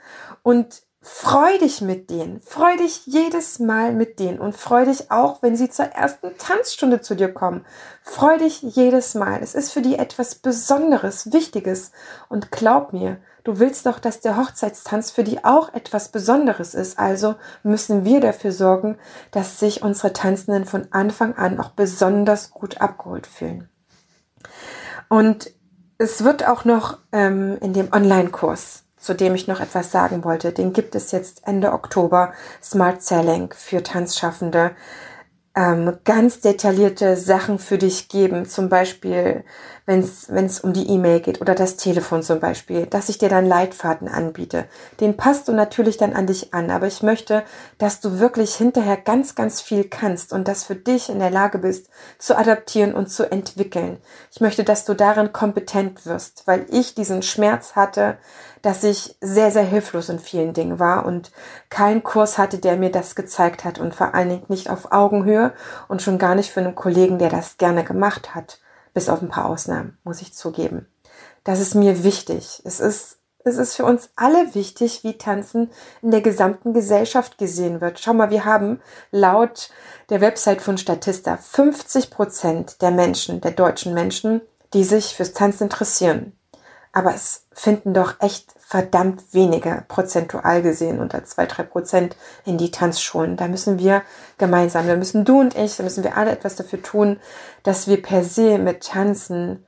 [0.44, 2.42] Und freu dich mit denen.
[2.42, 7.02] Freu dich jedes Mal mit denen und freu dich auch, wenn sie zur ersten Tanzstunde
[7.02, 7.66] zu dir kommen.
[8.04, 9.40] Freu dich jedes Mal.
[9.42, 11.92] Es ist für die etwas Besonderes, Wichtiges.
[12.28, 17.00] Und glaub mir, du willst doch, dass der Hochzeitstanz für die auch etwas Besonderes ist.
[17.00, 18.98] Also müssen wir dafür sorgen,
[19.32, 23.70] dass sich unsere Tanzenden von Anfang an auch besonders gut abgeholt fühlen.
[25.08, 25.52] Und
[25.98, 30.52] es wird auch noch ähm, in dem Online-Kurs zu dem ich noch etwas sagen wollte.
[30.52, 32.34] Den gibt es jetzt Ende Oktober.
[32.62, 34.72] Smart Selling für Tanzschaffende.
[35.56, 39.44] Ähm, ganz detaillierte Sachen für dich geben, zum Beispiel
[39.90, 43.48] wenn es um die E-Mail geht oder das Telefon zum Beispiel, dass ich dir dann
[43.48, 44.66] Leitfaden anbiete.
[45.00, 47.44] Den passt du natürlich dann an dich an, aber ich möchte,
[47.80, 51.58] dass du wirklich hinterher ganz, ganz viel kannst und das für dich in der Lage
[51.58, 53.98] bist, zu adaptieren und zu entwickeln.
[54.32, 58.20] Ich möchte, dass du darin kompetent wirst, weil ich diesen Schmerz hatte,
[58.62, 61.32] dass ich sehr, sehr hilflos in vielen Dingen war und
[61.72, 65.54] keinen Kurs hatte, der mir das gezeigt hat und vor allen Dingen nicht auf Augenhöhe
[65.88, 68.60] und schon gar nicht für einen Kollegen, der das gerne gemacht hat
[68.94, 70.88] bis auf ein paar Ausnahmen, muss ich zugeben.
[71.44, 72.62] Das ist mir wichtig.
[72.66, 75.72] Es ist, es ist für uns alle wichtig, wie Tanzen
[76.02, 78.00] in der gesamten Gesellschaft gesehen wird.
[78.00, 79.70] Schau mal, wir haben laut
[80.10, 84.42] der Website von Statista 50 Prozent der Menschen, der deutschen Menschen,
[84.74, 86.34] die sich fürs Tanzen interessieren.
[86.92, 92.70] Aber es finden doch echt verdammt wenige prozentual gesehen unter zwei, drei Prozent in die
[92.70, 93.36] Tanzschulen.
[93.36, 94.04] Da müssen wir
[94.38, 97.20] gemeinsam, da müssen du und ich, da müssen wir alle etwas dafür tun,
[97.64, 99.66] dass wir per se mit Tanzen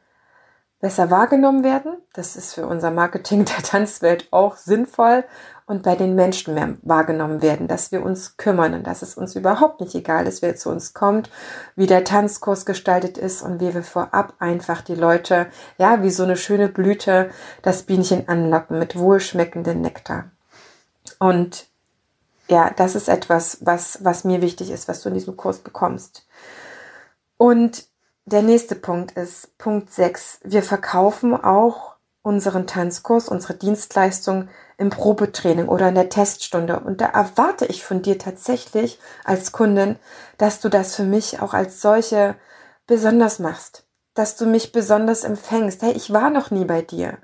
[0.82, 1.98] besser wahrgenommen werden.
[2.14, 5.24] Das ist für unser Marketing der Tanzwelt auch sinnvoll
[5.72, 9.38] und bei den Menschen mehr wahrgenommen werden, dass wir uns kümmern und dass es uns
[9.38, 11.30] überhaupt nicht egal ist, wer zu uns kommt,
[11.78, 16.24] wie der Tanzkurs gestaltet ist und wie wir vorab einfach die Leute, ja, wie so
[16.24, 17.30] eine schöne Blüte,
[17.62, 20.26] das Bienchen anlocken mit wohlschmeckendem Nektar.
[21.20, 21.68] Und
[22.50, 26.28] ja, das ist etwas, was, was mir wichtig ist, was du in diesem Kurs bekommst.
[27.38, 27.86] Und
[28.26, 30.42] der nächste Punkt ist Punkt 6.
[30.44, 31.91] Wir verkaufen auch
[32.24, 36.80] unseren Tanzkurs, unsere Dienstleistung im Probetraining oder in der Teststunde.
[36.80, 39.98] Und da erwarte ich von dir tatsächlich als Kundin,
[40.38, 42.36] dass du das für mich auch als solche
[42.88, 43.86] besonders machst.
[44.14, 45.82] Dass du mich besonders empfängst.
[45.82, 47.18] Hey, ich war noch nie bei dir.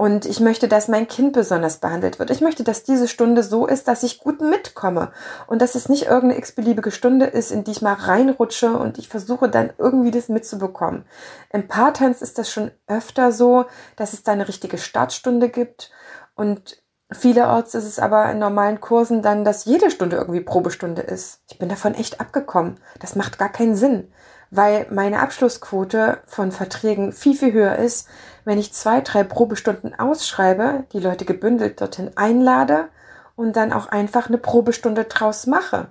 [0.00, 2.30] Und ich möchte, dass mein Kind besonders behandelt wird.
[2.30, 5.10] Ich möchte, dass diese Stunde so ist, dass ich gut mitkomme.
[5.48, 9.08] Und dass es nicht irgendeine x-beliebige Stunde ist, in die ich mal reinrutsche und ich
[9.08, 11.04] versuche dann irgendwie das mitzubekommen.
[11.52, 13.64] Im Paartanz ist das schon öfter so,
[13.96, 15.90] dass es da eine richtige Startstunde gibt.
[16.36, 16.80] Und
[17.10, 21.40] vielerorts ist es aber in normalen Kursen dann, dass jede Stunde irgendwie Probestunde ist.
[21.50, 22.78] Ich bin davon echt abgekommen.
[23.00, 24.12] Das macht gar keinen Sinn
[24.50, 28.08] weil meine Abschlussquote von Verträgen viel, viel höher ist,
[28.44, 32.88] wenn ich zwei, drei Probestunden ausschreibe, die Leute gebündelt dorthin einlade
[33.36, 35.88] und dann auch einfach eine Probestunde draus mache.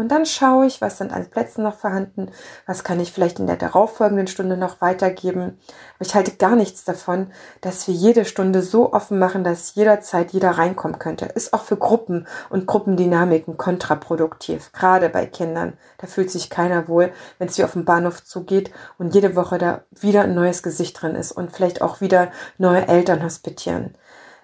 [0.00, 2.30] Und dann schaue ich, was sind an Plätzen noch vorhanden,
[2.64, 5.58] was kann ich vielleicht in der darauffolgenden Stunde noch weitergeben.
[5.96, 10.30] Aber ich halte gar nichts davon, dass wir jede Stunde so offen machen, dass jederzeit
[10.30, 11.26] jeder reinkommen könnte.
[11.26, 15.74] Ist auch für Gruppen und Gruppendynamiken kontraproduktiv, gerade bei Kindern.
[15.98, 19.58] Da fühlt sich keiner wohl, wenn es hier auf den Bahnhof zugeht und jede Woche
[19.58, 23.94] da wieder ein neues Gesicht drin ist und vielleicht auch wieder neue Eltern hospitieren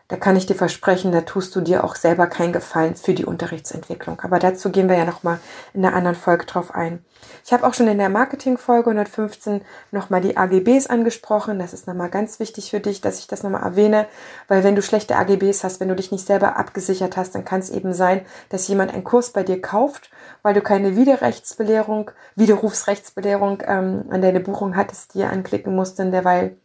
[0.09, 3.25] da kann ich dir versprechen, da tust du dir auch selber keinen Gefallen für die
[3.25, 4.21] Unterrichtsentwicklung.
[4.21, 5.40] Aber dazu gehen wir ja nochmal
[5.75, 7.05] in einer anderen Folge drauf ein.
[7.45, 11.59] Ich habe auch schon in der Marketing-Folge 115 nochmal die AGBs angesprochen.
[11.59, 14.07] Das ist nochmal ganz wichtig für dich, dass ich das nochmal erwähne,
[14.47, 17.59] weil wenn du schlechte AGBs hast, wenn du dich nicht selber abgesichert hast, dann kann
[17.61, 20.11] es eben sein, dass jemand einen Kurs bei dir kauft,
[20.42, 26.57] weil du keine Widerrechtsbelehrung, Widerrufsrechtsbelehrung ähm, an deine Buchung hattest, die er anklicken musste, derweil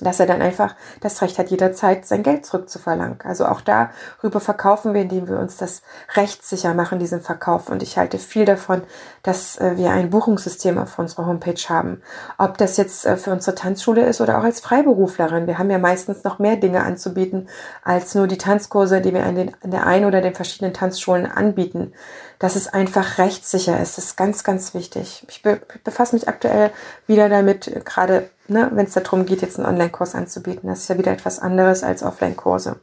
[0.00, 3.18] dass er dann einfach das Recht hat, jederzeit sein Geld zurückzuverlangen.
[3.24, 5.82] Also auch darüber verkaufen wir, indem wir uns das
[6.14, 7.68] rechtssicher machen, diesen Verkauf.
[7.68, 8.82] Und ich halte viel davon,
[9.22, 12.02] dass äh, wir ein Buchungssystem auf unserer Homepage haben.
[12.38, 15.46] Ob das jetzt äh, für unsere Tanzschule ist oder auch als Freiberuflerin.
[15.46, 17.48] Wir haben ja meistens noch mehr Dinge anzubieten
[17.82, 21.26] als nur die Tanzkurse, die wir an, den, an der einen oder den verschiedenen Tanzschulen
[21.26, 21.92] anbieten
[22.38, 23.96] dass es einfach rechtssicher ist.
[23.96, 25.24] Das ist ganz, ganz wichtig.
[25.28, 26.70] Ich be befasse mich aktuell
[27.06, 30.68] wieder damit, gerade ne, wenn es darum geht, jetzt einen Online-Kurs anzubieten.
[30.68, 32.80] Das ist ja wieder etwas anderes als Offline-Kurse.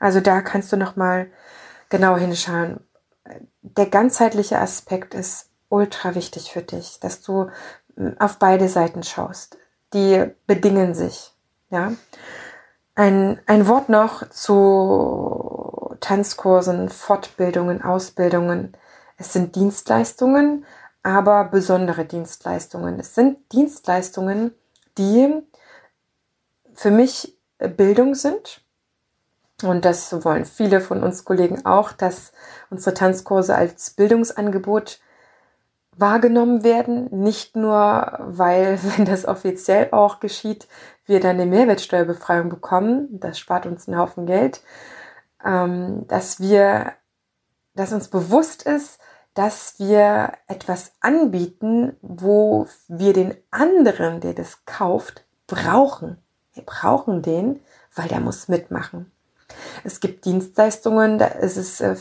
[0.00, 1.28] Also da kannst du nochmal
[1.88, 2.80] genau hinschauen.
[3.62, 7.50] Der ganzheitliche Aspekt ist ultra wichtig für dich, dass du
[7.96, 9.58] hm, auf beide Seiten schaust.
[9.92, 11.32] Die bedingen sich.
[11.70, 11.92] Ja.
[12.94, 18.76] Ein, ein Wort noch zu Tanzkursen, Fortbildungen, Ausbildungen.
[19.16, 20.64] Es sind Dienstleistungen,
[21.02, 22.98] aber besondere Dienstleistungen.
[22.98, 24.54] Es sind Dienstleistungen,
[24.98, 25.42] die
[26.74, 28.62] für mich Bildung sind.
[29.62, 32.32] Und das wollen viele von uns Kollegen auch, dass
[32.70, 35.00] unsere Tanzkurse als Bildungsangebot
[35.96, 37.08] wahrgenommen werden.
[37.10, 40.68] Nicht nur, weil, wenn das offiziell auch geschieht,
[41.06, 43.08] wir dann eine Mehrwertsteuerbefreiung bekommen.
[43.18, 44.62] Das spart uns einen Haufen Geld.
[45.44, 46.92] Ähm, dass wir,
[47.74, 49.00] dass uns bewusst ist,
[49.38, 56.18] dass wir etwas anbieten, wo wir den anderen, der das kauft, brauchen.
[56.54, 57.60] Wir brauchen den,
[57.94, 59.12] weil der muss mitmachen.
[59.84, 61.94] Es gibt Dienstleistungen, da ist es äh,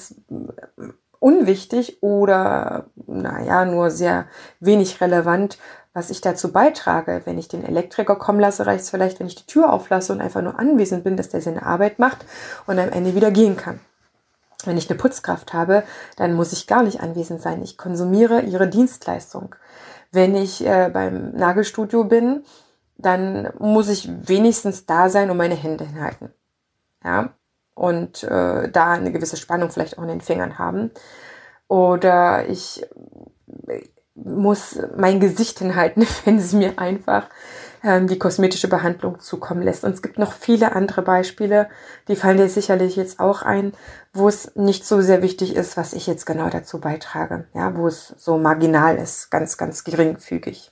[1.20, 4.26] unwichtig oder, naja, nur sehr
[4.60, 5.60] wenig relevant,
[5.94, 7.22] was ich dazu beitrage.
[7.26, 10.22] Wenn ich den Elektriker kommen lasse, reicht es vielleicht, wenn ich die Tür auflasse und
[10.22, 12.26] einfach nur anwesend bin, dass der seine Arbeit macht
[12.66, 13.80] und am Ende wieder gehen kann.
[14.68, 15.84] Wenn ich eine Putzkraft habe,
[16.16, 17.64] dann muss ich gar nicht anwesend sein.
[17.64, 19.56] Ich konsumiere ihre Dienstleistung.
[20.12, 22.44] Wenn ich äh, beim Nagelstudio bin,
[22.98, 26.34] dann muss ich wenigstens da sein und meine Hände hinhalten.
[27.04, 27.34] Ja,
[27.76, 30.92] und äh, da eine gewisse Spannung vielleicht auch in den Fingern haben.
[31.68, 32.86] Oder ich
[34.16, 37.30] muss mein Gesicht hinhalten, wenn sie mir einfach
[37.84, 39.84] die kosmetische Behandlung zukommen lässt.
[39.84, 41.70] Und es gibt noch viele andere Beispiele,
[42.08, 43.74] die fallen dir sicherlich jetzt auch ein,
[44.14, 47.88] wo es nicht so sehr wichtig ist, was ich jetzt genau dazu beitrage, ja, wo
[47.88, 50.72] es so marginal ist, ganz, ganz geringfügig.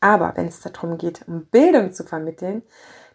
[0.00, 2.62] Aber wenn es darum geht, um Bildung zu vermitteln,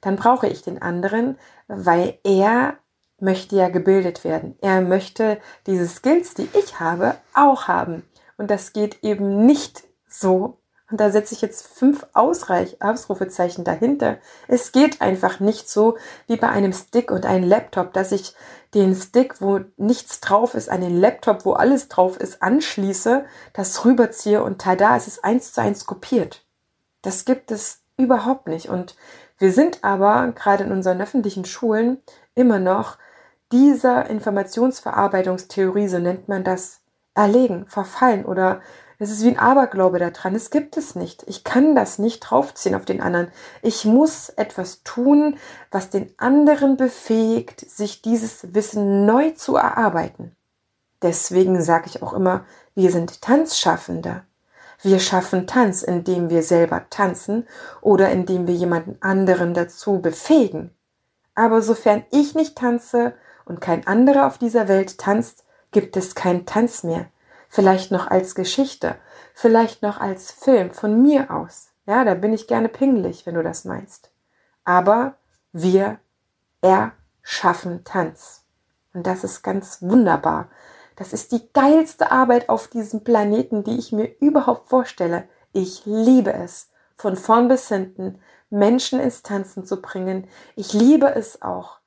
[0.01, 2.77] dann brauche ich den anderen, weil er
[3.19, 4.57] möchte ja gebildet werden.
[4.61, 8.03] Er möchte diese Skills, die ich habe, auch haben.
[8.37, 10.57] Und das geht eben nicht so.
[10.91, 14.17] Und da setze ich jetzt fünf Ausreich Ausrufezeichen dahinter.
[14.47, 18.35] Es geht einfach nicht so wie bei einem Stick und einem Laptop, dass ich
[18.73, 23.85] den Stick, wo nichts drauf ist, an den Laptop, wo alles drauf ist, anschließe, das
[23.85, 26.45] rüberziehe und tada, es ist eins zu eins kopiert.
[27.01, 28.69] Das gibt es überhaupt nicht.
[28.69, 28.95] Und
[29.37, 31.99] wir sind aber gerade in unseren öffentlichen Schulen
[32.35, 32.97] immer noch
[33.51, 36.81] dieser Informationsverarbeitungstheorie, so nennt man das,
[37.13, 38.61] erlegen, verfallen oder
[39.01, 40.35] es ist wie ein Aberglaube daran.
[40.35, 41.23] Es gibt es nicht.
[41.27, 43.29] Ich kann das nicht draufziehen auf den anderen.
[43.63, 45.37] Ich muss etwas tun,
[45.71, 50.35] was den anderen befähigt, sich dieses Wissen neu zu erarbeiten.
[51.01, 54.21] Deswegen sage ich auch immer, wir sind Tanzschaffende.
[54.83, 57.47] Wir schaffen Tanz, indem wir selber tanzen
[57.81, 60.75] oder indem wir jemanden anderen dazu befähigen.
[61.33, 66.45] Aber sofern ich nicht tanze und kein anderer auf dieser Welt tanzt, gibt es keinen
[66.45, 67.10] Tanz mehr.
[67.53, 68.95] Vielleicht noch als Geschichte,
[69.33, 71.67] vielleicht noch als Film von mir aus.
[71.85, 74.09] Ja, da bin ich gerne pingelig, wenn du das meinst.
[74.63, 75.17] Aber
[75.51, 75.99] wir
[76.61, 78.45] erschaffen Tanz.
[78.93, 80.47] Und das ist ganz wunderbar.
[80.95, 85.27] Das ist die geilste Arbeit auf diesem Planeten, die ich mir überhaupt vorstelle.
[85.51, 90.25] Ich liebe es, von vorn bis hinten Menschen ins Tanzen zu bringen.
[90.55, 91.79] Ich liebe es auch,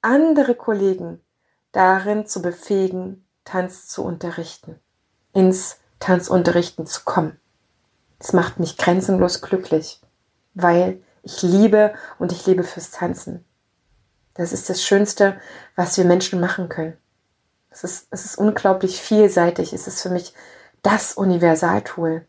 [0.00, 1.22] andere Kollegen
[1.72, 4.80] darin zu befähigen, Tanz zu unterrichten,
[5.32, 7.38] ins Tanzunterrichten zu kommen.
[8.18, 10.00] Es macht mich grenzenlos glücklich,
[10.54, 13.44] weil ich liebe und ich lebe fürs Tanzen.
[14.34, 15.40] Das ist das Schönste,
[15.76, 16.96] was wir Menschen machen können.
[17.70, 19.72] Es ist, es ist unglaublich vielseitig.
[19.72, 20.34] Es ist für mich
[20.82, 22.26] das Universaltool.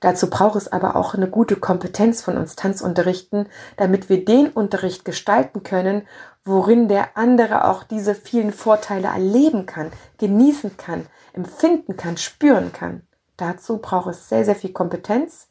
[0.00, 5.04] Dazu braucht es aber auch eine gute Kompetenz von uns Tanzunterrichten, damit wir den Unterricht
[5.04, 6.06] gestalten können,
[6.44, 13.02] worin der andere auch diese vielen Vorteile erleben kann, genießen kann, empfinden kann, spüren kann.
[13.36, 15.48] Dazu braucht es sehr, sehr viel Kompetenz,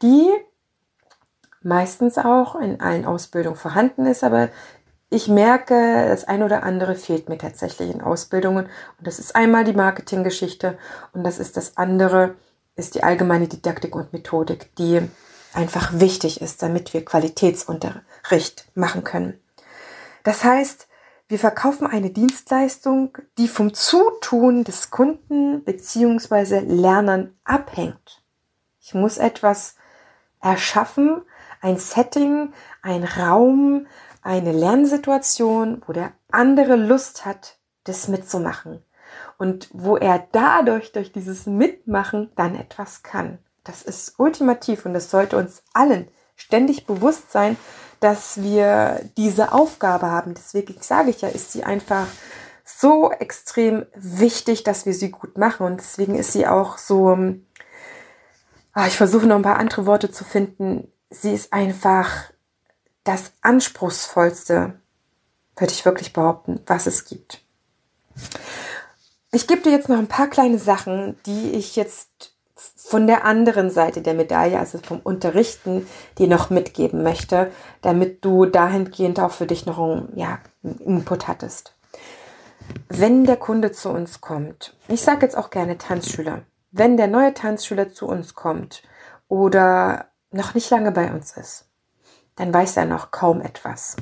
[0.00, 0.28] die
[1.62, 4.48] meistens auch in allen Ausbildungen vorhanden ist, aber
[5.10, 8.64] ich merke, das ein oder andere fehlt mir tatsächlich in Ausbildungen.
[8.98, 10.78] Und das ist einmal die Marketinggeschichte
[11.12, 12.34] und das ist das andere,
[12.76, 15.00] ist die allgemeine Didaktik und Methodik, die
[15.54, 19.40] einfach wichtig ist, damit wir Qualitätsunterricht machen können.
[20.24, 20.88] Das heißt,
[21.28, 26.60] wir verkaufen eine Dienstleistung, die vom Zutun des Kunden bzw.
[26.60, 28.22] Lernern abhängt.
[28.80, 29.76] Ich muss etwas
[30.40, 31.22] erschaffen,
[31.60, 33.86] ein Setting, ein Raum,
[34.22, 38.82] eine Lernsituation, wo der andere Lust hat, das mitzumachen.
[39.38, 43.38] Und wo er dadurch, durch dieses Mitmachen, dann etwas kann.
[43.64, 47.56] Das ist ultimativ und das sollte uns allen ständig bewusst sein,
[48.00, 50.34] dass wir diese Aufgabe haben.
[50.34, 52.08] Deswegen sage ich ja, ist sie einfach
[52.64, 55.66] so extrem wichtig, dass wir sie gut machen.
[55.66, 57.16] Und deswegen ist sie auch so,
[58.72, 60.90] ah, ich versuche noch ein paar andere Worte zu finden.
[61.10, 62.32] Sie ist einfach
[63.04, 64.80] das anspruchsvollste,
[65.56, 67.44] würde ich wirklich behaupten, was es gibt.
[69.34, 73.70] Ich gebe dir jetzt noch ein paar kleine Sachen, die ich jetzt von der anderen
[73.70, 75.86] Seite der Medaille, also vom Unterrichten,
[76.18, 81.28] dir noch mitgeben möchte, damit du dahingehend auch für dich noch einen, ja, einen Input
[81.28, 81.74] hattest.
[82.88, 87.32] Wenn der Kunde zu uns kommt, ich sage jetzt auch gerne Tanzschüler, wenn der neue
[87.32, 88.82] Tanzschüler zu uns kommt
[89.28, 91.70] oder noch nicht lange bei uns ist,
[92.36, 93.96] dann weiß er noch kaum etwas.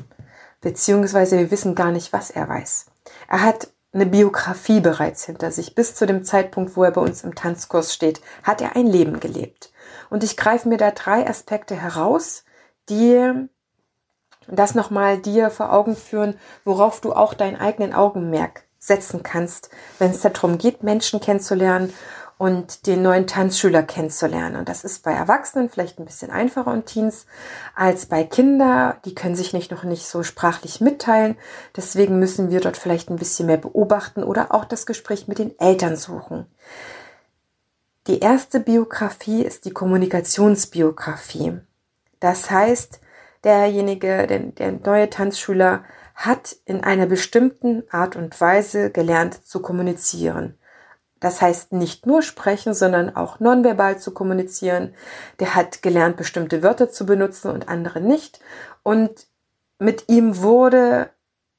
[0.60, 2.86] Beziehungsweise wir wissen gar nicht, was er weiß.
[3.28, 5.74] Er hat eine Biografie bereits hinter sich.
[5.74, 9.20] Bis zu dem Zeitpunkt, wo er bei uns im Tanzkurs steht, hat er ein Leben
[9.20, 9.72] gelebt.
[10.10, 12.44] Und ich greife mir da drei Aspekte heraus,
[12.88, 13.48] die
[14.46, 20.10] das nochmal dir vor Augen führen, worauf du auch deinen eigenen Augenmerk setzen kannst, wenn
[20.10, 21.92] es darum geht, Menschen kennenzulernen
[22.40, 24.56] und den neuen Tanzschüler kennenzulernen.
[24.56, 27.26] Und das ist bei Erwachsenen vielleicht ein bisschen einfacher und Teens
[27.74, 28.94] als bei Kindern.
[29.04, 31.36] Die können sich nicht noch nicht so sprachlich mitteilen.
[31.76, 35.58] Deswegen müssen wir dort vielleicht ein bisschen mehr beobachten oder auch das Gespräch mit den
[35.60, 36.46] Eltern suchen.
[38.06, 41.58] Die erste Biografie ist die Kommunikationsbiografie.
[42.20, 43.00] Das heißt,
[43.44, 50.56] derjenige, der, der neue Tanzschüler hat in einer bestimmten Art und Weise gelernt zu kommunizieren.
[51.20, 54.94] Das heißt nicht nur sprechen, sondern auch nonverbal zu kommunizieren.
[55.38, 58.40] Der hat gelernt, bestimmte Wörter zu benutzen und andere nicht.
[58.82, 59.26] Und
[59.78, 61.10] mit ihm wurde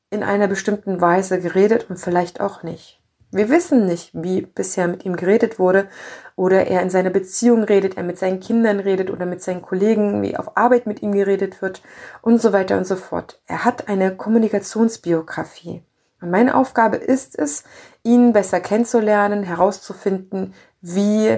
[0.09, 3.01] in einer bestimmten Weise geredet und vielleicht auch nicht.
[3.33, 5.87] Wir wissen nicht, wie bisher mit ihm geredet wurde
[6.35, 10.21] oder er in seiner Beziehung redet, er mit seinen Kindern redet oder mit seinen Kollegen,
[10.21, 11.81] wie auf Arbeit mit ihm geredet wird
[12.21, 13.41] und so weiter und so fort.
[13.47, 15.81] Er hat eine Kommunikationsbiografie.
[16.21, 17.63] Meine Aufgabe ist es,
[18.03, 21.37] ihn besser kennenzulernen, herauszufinden, wie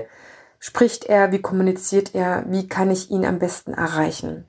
[0.60, 4.46] spricht er, wie kommuniziert er, wie kann ich ihn am besten erreichen.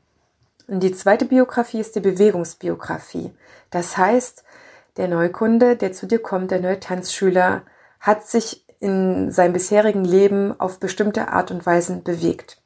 [0.66, 3.32] Und die zweite Biografie ist die Bewegungsbiografie.
[3.70, 4.44] Das heißt,
[4.96, 7.62] der Neukunde, der zu dir kommt, der neue Tanzschüler,
[8.00, 12.60] hat sich in seinem bisherigen Leben auf bestimmte Art und Weisen bewegt.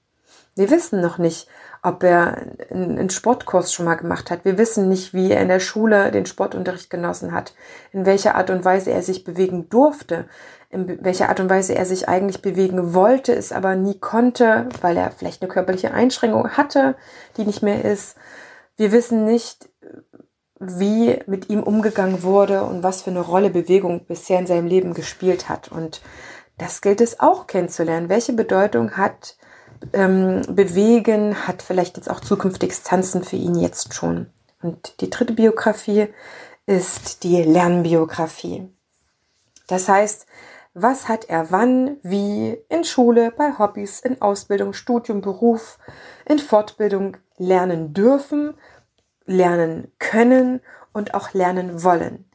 [0.54, 1.48] Wir wissen noch nicht,
[1.82, 4.44] ob er einen Sportkurs schon mal gemacht hat.
[4.44, 7.54] Wir wissen nicht, wie er in der Schule den Sportunterricht genossen hat,
[7.92, 10.26] in welcher Art und Weise er sich bewegen durfte,
[10.70, 14.96] in welcher Art und Weise er sich eigentlich bewegen wollte, es aber nie konnte, weil
[14.96, 16.96] er vielleicht eine körperliche Einschränkung hatte,
[17.36, 18.16] die nicht mehr ist.
[18.76, 19.68] Wir wissen nicht,
[20.60, 24.92] wie mit ihm umgegangen wurde und was für eine Rolle Bewegung bisher in seinem Leben
[24.92, 25.68] gespielt hat.
[25.70, 26.02] Und
[26.58, 28.08] das gilt es auch kennenzulernen.
[28.08, 29.36] Welche Bedeutung hat
[29.92, 34.26] ähm, Bewegen, hat vielleicht jetzt auch zukünftiges Tanzen für ihn jetzt schon.
[34.62, 36.08] Und die dritte Biografie
[36.66, 38.68] ist die Lernbiografie.
[39.68, 40.26] Das heißt,
[40.74, 45.78] was hat er wann, wie in Schule, bei Hobbys, in Ausbildung, Studium, Beruf,
[46.24, 48.54] in Fortbildung lernen dürfen,
[49.24, 50.60] lernen können
[50.92, 52.30] und auch lernen wollen.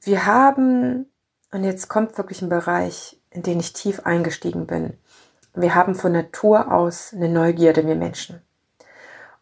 [0.00, 1.10] Wir haben,
[1.50, 4.96] und jetzt kommt wirklich ein Bereich, in den ich tief eingestiegen bin.
[5.54, 8.42] Wir haben von Natur aus eine Neugierde, wir Menschen.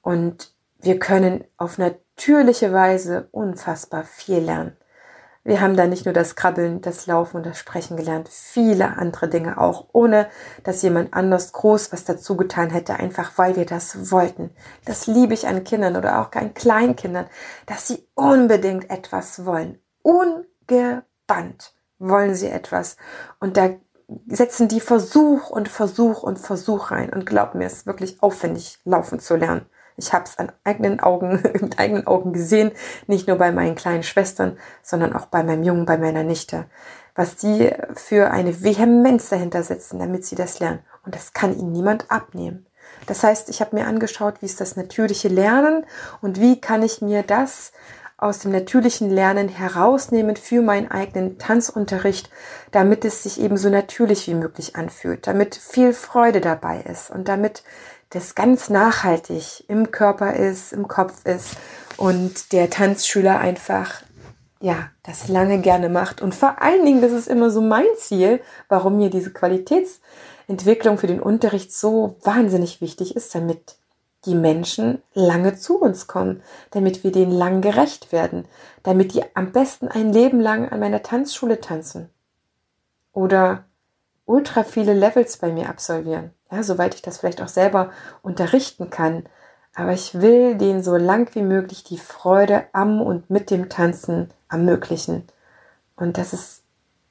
[0.02, 4.76] Und wir können auf natürliche Weise unfassbar viel lernen.
[5.46, 9.28] Wir haben da nicht nur das Krabbeln, das Laufen und das Sprechen gelernt, viele andere
[9.28, 10.28] Dinge auch, ohne
[10.64, 14.50] dass jemand anders groß was dazu getan hätte, einfach weil wir das wollten.
[14.84, 17.26] Das liebe ich an Kindern oder auch an Kleinkindern,
[17.66, 19.78] dass sie unbedingt etwas wollen.
[20.02, 22.96] Ungebannt wollen sie etwas.
[23.38, 23.70] Und da
[24.26, 27.12] setzen die Versuch und Versuch und Versuch rein.
[27.12, 29.66] Und glaub mir, es ist wirklich aufwendig, laufen zu lernen.
[29.96, 32.72] Ich habe es an eigenen Augen, mit eigenen Augen gesehen,
[33.06, 36.66] nicht nur bei meinen kleinen Schwestern, sondern auch bei meinem Jungen, bei meiner Nichte,
[37.14, 40.80] was die für eine Vehemenz dahinter setzen, damit sie das lernen.
[41.04, 42.66] Und das kann ihnen niemand abnehmen.
[43.06, 45.84] Das heißt, ich habe mir angeschaut, wie ist das natürliche Lernen
[46.20, 47.72] und wie kann ich mir das
[48.18, 52.30] aus dem natürlichen Lernen herausnehmen für meinen eigenen Tanzunterricht,
[52.70, 57.28] damit es sich eben so natürlich wie möglich anfühlt, damit viel Freude dabei ist und
[57.28, 57.62] damit
[58.10, 61.56] das ganz nachhaltig im Körper ist, im Kopf ist
[61.96, 64.02] und der Tanzschüler einfach
[64.60, 66.22] ja, das lange gerne macht.
[66.22, 71.06] Und vor allen Dingen, das ist immer so mein Ziel, warum mir diese Qualitätsentwicklung für
[71.06, 73.76] den Unterricht so wahnsinnig wichtig ist, damit
[74.26, 78.44] die Menschen lange zu uns kommen, damit wir denen lang gerecht werden,
[78.82, 82.10] damit die am besten ein Leben lang an meiner Tanzschule tanzen
[83.12, 83.64] oder
[84.26, 87.90] ultra viele Levels bei mir absolvieren ja, soweit ich das vielleicht auch selber
[88.22, 89.24] unterrichten kann.
[89.74, 94.30] Aber ich will denen so lang wie möglich die Freude am und mit dem Tanzen
[94.48, 95.24] ermöglichen.
[95.96, 96.62] Und das ist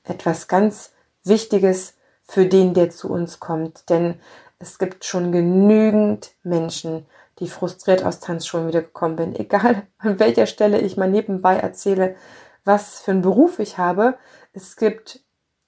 [0.03, 0.91] etwas ganz
[1.23, 3.89] Wichtiges für den, der zu uns kommt.
[3.89, 4.19] Denn
[4.59, 7.05] es gibt schon genügend Menschen,
[7.39, 9.35] die frustriert aus Tanzschulen wiedergekommen bin.
[9.35, 12.15] Egal an welcher Stelle ich mal nebenbei erzähle,
[12.63, 14.17] was für einen Beruf ich habe.
[14.53, 15.21] Es gibt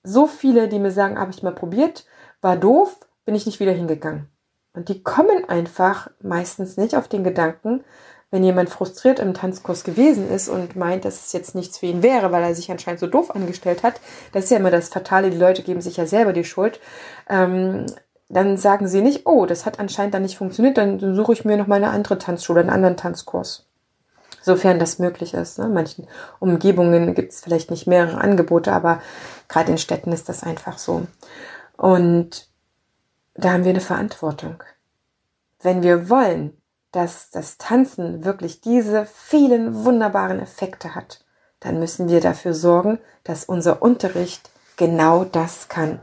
[0.04, 2.06] so viele, die mir sagen, habe ich mal probiert,
[2.42, 4.30] war doof, bin ich nicht wieder hingegangen.
[4.74, 7.84] Und die kommen einfach meistens nicht auf den Gedanken,
[8.30, 12.04] wenn jemand frustriert im Tanzkurs gewesen ist und meint, dass es jetzt nichts für ihn
[12.04, 14.02] wäre, weil er sich anscheinend so doof angestellt hat,
[14.34, 16.82] das ist ja immer das Fatale, die Leute geben sich ja selber die Schuld,
[17.30, 17.86] ähm,
[18.30, 21.58] dann sagen sie nicht, oh, das hat anscheinend dann nicht funktioniert, dann suche ich mir
[21.58, 23.66] noch mal eine andere Tanzschule, einen anderen Tanzkurs.
[24.42, 25.60] Sofern das möglich ist.
[25.60, 25.66] Ne?
[25.66, 26.08] In manchen
[26.40, 29.02] Umgebungen gibt es vielleicht nicht mehrere Angebote, aber
[29.48, 31.08] gerade in Städten ist das einfach so.
[31.78, 32.50] Und
[33.36, 34.64] da haben wir eine Verantwortung.
[35.62, 36.58] Wenn wir wollen,
[36.92, 41.24] dass das Tanzen wirklich diese vielen wunderbaren Effekte hat,
[41.60, 46.00] dann müssen wir dafür sorgen, dass unser Unterricht genau das kann.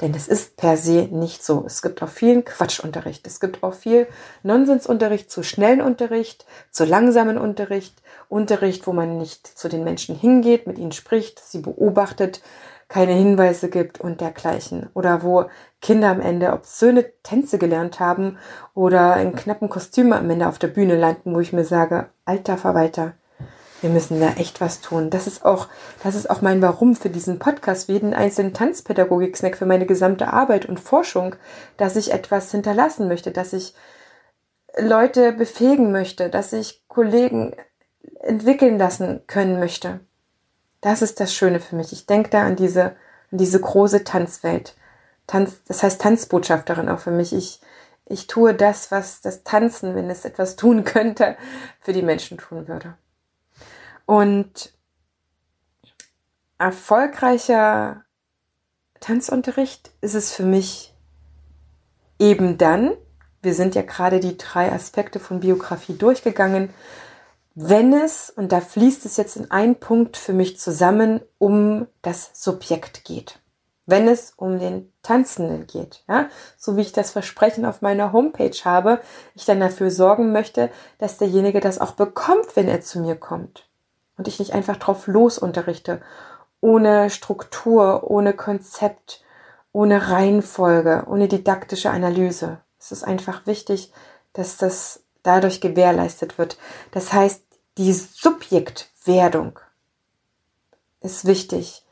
[0.00, 1.64] Denn es ist per se nicht so.
[1.66, 3.26] Es gibt auch vielen Quatschunterricht.
[3.26, 4.06] Es gibt auch viel
[4.42, 10.66] Nonsensunterricht zu schnellen Unterricht, zu langsamen Unterricht, Unterricht, wo man nicht zu den Menschen hingeht,
[10.66, 12.42] mit ihnen spricht, sie beobachtet,
[12.88, 14.88] keine Hinweise gibt und dergleichen.
[14.94, 15.46] Oder wo
[15.80, 18.38] Kinder am Ende obszöne Tänze gelernt haben
[18.74, 22.56] oder in knappen Kostümen am Ende auf der Bühne landen, wo ich mir sage, alter
[22.56, 23.14] Verwalter,
[23.86, 25.10] wir müssen da echt was tun.
[25.10, 25.68] Das ist auch,
[26.02, 30.32] das ist auch mein Warum für diesen Podcast, für jeden einzelnen Tanzpädagogik-Snack, für meine gesamte
[30.32, 31.36] Arbeit und Forschung,
[31.76, 33.74] dass ich etwas hinterlassen möchte, dass ich
[34.76, 37.54] Leute befähigen möchte, dass ich Kollegen
[38.22, 40.00] entwickeln lassen können möchte.
[40.80, 41.92] Das ist das Schöne für mich.
[41.92, 42.96] Ich denke da an diese,
[43.30, 44.74] an diese große Tanzwelt.
[45.28, 47.32] Tanz, das heißt Tanzbotschafterin auch für mich.
[47.32, 47.60] Ich,
[48.04, 51.36] ich tue das, was das Tanzen, wenn es etwas tun könnte,
[51.80, 52.96] für die Menschen tun würde.
[54.06, 54.72] Und
[56.58, 58.04] erfolgreicher
[59.00, 60.94] Tanzunterricht ist es für mich
[62.18, 62.96] eben dann,
[63.42, 66.70] wir sind ja gerade die drei Aspekte von Biografie durchgegangen,
[67.54, 72.30] wenn es, und da fließt es jetzt in einen Punkt für mich zusammen, um das
[72.34, 73.40] Subjekt geht.
[73.86, 78.58] Wenn es um den Tanzenden geht, ja, so wie ich das Versprechen auf meiner Homepage
[78.64, 79.00] habe,
[79.34, 83.65] ich dann dafür sorgen möchte, dass derjenige das auch bekommt, wenn er zu mir kommt.
[84.16, 86.00] Und ich nicht einfach drauf los unterrichte,
[86.60, 89.22] ohne Struktur, ohne Konzept,
[89.72, 92.58] ohne Reihenfolge, ohne didaktische Analyse.
[92.78, 93.92] Es ist einfach wichtig,
[94.32, 96.56] dass das dadurch gewährleistet wird.
[96.92, 97.42] Das heißt,
[97.78, 99.58] die Subjektwerdung
[101.00, 101.84] ist wichtig.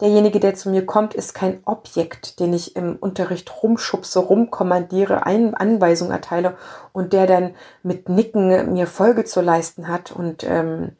[0.00, 6.12] Derjenige, der zu mir kommt, ist kein Objekt, den ich im Unterricht rumschubse, rumkommandiere, Anweisungen
[6.12, 6.56] erteile
[6.92, 10.96] und der dann mit Nicken mir Folge zu leisten hat und ähm,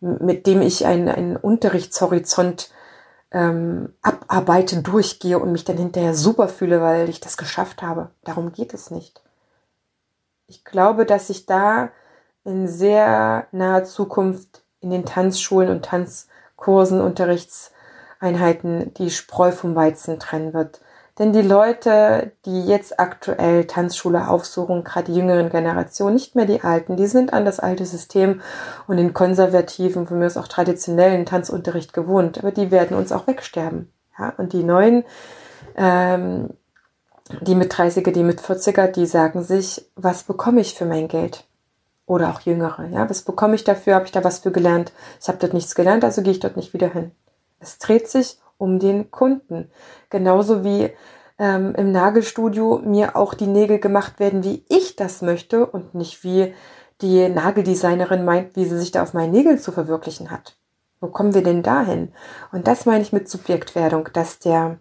[0.00, 2.70] mit dem ich einen, einen Unterrichtshorizont
[3.32, 8.10] ähm, abarbeite, durchgehe und mich dann hinterher super fühle, weil ich das geschafft habe.
[8.24, 9.22] Darum geht es nicht.
[10.46, 11.90] Ich glaube, dass sich da
[12.44, 20.54] in sehr naher Zukunft in den Tanzschulen und Tanzkursen, Unterrichtseinheiten die Spreu vom Weizen trennen
[20.54, 20.80] wird.
[21.18, 26.60] Denn die Leute, die jetzt aktuell Tanzschule aufsuchen, gerade die jüngeren Generationen, nicht mehr die
[26.60, 28.42] alten, die sind an das alte System
[28.86, 33.26] und den konservativen, von mir aus auch traditionellen Tanzunterricht gewohnt, aber die werden uns auch
[33.26, 33.90] wegsterben.
[34.18, 34.34] Ja?
[34.36, 35.04] Und die neuen,
[35.74, 36.50] ähm,
[37.40, 41.44] die mit 30er, die mit 40er, die sagen sich, was bekomme ich für mein Geld?
[42.04, 43.96] Oder auch Jüngere, ja, was bekomme ich dafür?
[43.96, 44.92] Habe ich da was für gelernt?
[45.20, 47.10] Ich habe dort nichts gelernt, also gehe ich dort nicht wieder hin.
[47.58, 49.70] Es dreht sich um den Kunden.
[50.10, 50.90] Genauso wie
[51.38, 56.24] ähm, im Nagelstudio mir auch die Nägel gemacht werden, wie ich das möchte und nicht
[56.24, 56.54] wie
[57.02, 60.56] die Nageldesignerin meint, wie sie sich da auf meinen Nägeln zu verwirklichen hat.
[61.00, 62.12] Wo kommen wir denn dahin?
[62.52, 64.78] Und das meine ich mit Subjektwerdung, dass der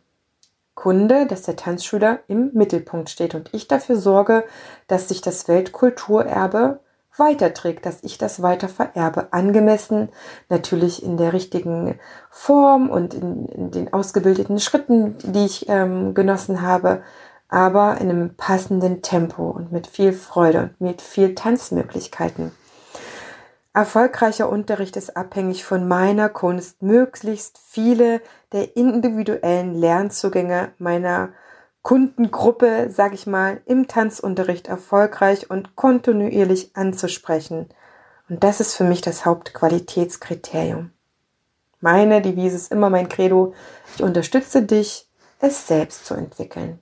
[0.75, 4.45] Kunde, dass der Tanzschüler im Mittelpunkt steht und ich dafür sorge,
[4.87, 6.79] dass sich das Weltkulturerbe
[7.17, 10.09] weiterträgt, dass ich das weiter vererbe, angemessen,
[10.49, 11.99] natürlich in der richtigen
[12.29, 17.03] Form und in, in den ausgebildeten Schritten, die ich ähm, genossen habe,
[17.49, 22.51] aber in einem passenden Tempo und mit viel Freude und mit viel Tanzmöglichkeiten.
[23.73, 28.21] Erfolgreicher Unterricht ist abhängig von meiner Kunst, möglichst viele
[28.53, 31.33] der individuellen Lernzugänge meiner
[31.85, 37.69] Kundengruppe, sag ich mal, im Tanzunterricht erfolgreich und kontinuierlich anzusprechen.
[38.27, 40.89] Und das ist für mich das Hauptqualitätskriterium.
[41.81, 43.53] Meine Devise ist immer mein Credo,
[43.93, 45.07] ich unterstütze dich,
[45.39, 46.79] es selbst zu entwickeln.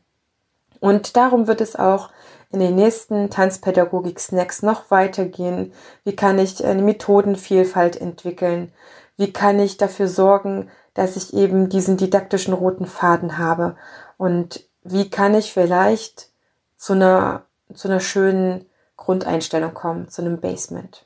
[0.79, 2.09] Und darum wird es auch
[2.49, 5.73] in den nächsten Tanzpädagogik-Snacks noch weitergehen.
[6.05, 8.71] Wie kann ich eine Methodenvielfalt entwickeln?
[9.17, 13.75] Wie kann ich dafür sorgen, dass ich eben diesen didaktischen roten Faden habe?
[14.15, 16.29] Und wie kann ich vielleicht
[16.77, 18.65] zu einer, zu einer schönen
[18.97, 21.05] Grundeinstellung kommen, zu einem Basement.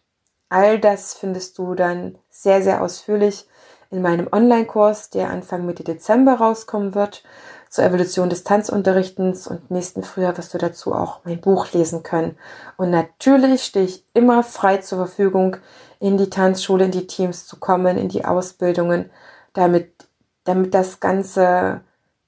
[0.50, 3.48] All das findest du dann sehr, sehr ausführlich
[3.90, 7.24] in meinem Online-Kurs, der Anfang Mitte Dezember rauskommen wird,
[7.70, 12.38] zur Evolution des Tanzunterrichtens und nächsten Frühjahr wirst du dazu auch mein Buch lesen können.
[12.78, 15.58] Und natürlich stehe ich immer frei zur Verfügung,
[16.00, 19.10] in die Tanzschule, in die Teams zu kommen, in die Ausbildungen,
[19.54, 20.08] damit,
[20.44, 21.82] damit das ganze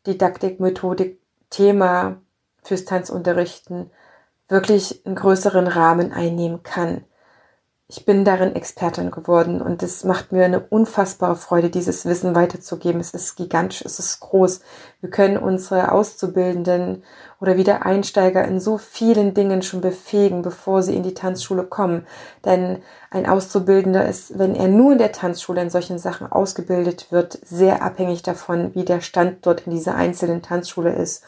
[0.07, 1.18] Didaktik, Methodik,
[1.49, 2.21] Thema
[2.63, 3.91] fürs Tanzunterrichten
[4.47, 7.05] wirklich einen größeren Rahmen einnehmen kann.
[7.91, 13.01] Ich bin darin Expertin geworden und es macht mir eine unfassbare Freude, dieses Wissen weiterzugeben.
[13.01, 14.61] Es ist gigantisch, es ist groß.
[15.01, 17.01] Wir können unsere Auszubildenden
[17.41, 22.05] oder wieder Einsteiger in so vielen Dingen schon befähigen, bevor sie in die Tanzschule kommen.
[22.45, 27.39] Denn ein Auszubildender ist, wenn er nur in der Tanzschule in solchen Sachen ausgebildet wird,
[27.43, 31.23] sehr abhängig davon, wie der Stand dort in dieser einzelnen Tanzschule ist.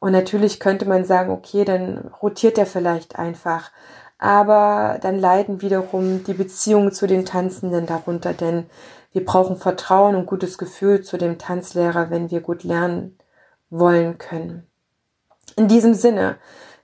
[0.00, 3.70] Und natürlich könnte man sagen, okay, dann rotiert er vielleicht einfach
[4.18, 8.66] aber dann leiden wiederum die Beziehungen zu den Tanzenden darunter, denn
[9.12, 13.18] wir brauchen Vertrauen und gutes Gefühl zu dem Tanzlehrer, wenn wir gut lernen
[13.70, 14.66] wollen können.
[15.56, 16.36] In diesem Sinne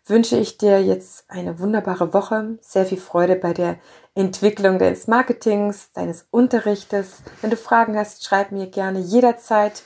[0.06, 3.78] wünsche ich dir jetzt eine wunderbare Woche, sehr viel Freude bei der
[4.14, 7.22] Entwicklung deines Marketings, deines Unterrichtes.
[7.40, 9.82] Wenn du Fragen hast, schreib mir gerne jederzeit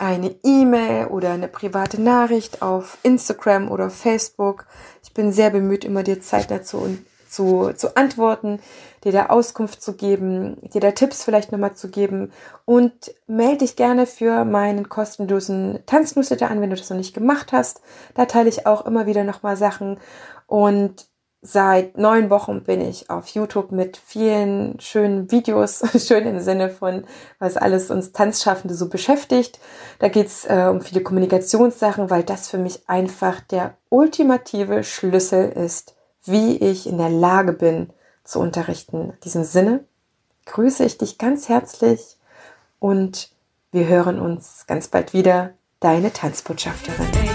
[0.00, 4.66] eine E-Mail oder eine private Nachricht auf Instagram oder Facebook.
[5.02, 6.96] Ich bin sehr bemüht, immer dir zeitnah zu,
[7.28, 8.60] zu, zu antworten,
[9.04, 12.32] dir da Auskunft zu geben, dir da Tipps vielleicht nochmal zu geben
[12.64, 17.52] und melde dich gerne für meinen kostenlosen Tanznewsletter an, wenn du das noch nicht gemacht
[17.52, 17.82] hast.
[18.14, 19.98] Da teile ich auch immer wieder nochmal Sachen
[20.46, 21.09] und
[21.42, 27.04] Seit neun Wochen bin ich auf YouTube mit vielen schönen Videos, schön im Sinne von,
[27.38, 29.58] was alles uns Tanzschaffende so beschäftigt.
[30.00, 35.96] Da geht's äh, um viele Kommunikationssachen, weil das für mich einfach der ultimative Schlüssel ist,
[36.24, 37.90] wie ich in der Lage bin
[38.22, 39.12] zu unterrichten.
[39.12, 39.84] In diesem Sinne
[40.44, 42.18] grüße ich dich ganz herzlich
[42.78, 43.30] und
[43.72, 45.54] wir hören uns ganz bald wieder.
[45.80, 47.29] Deine Tanzbotschafterin.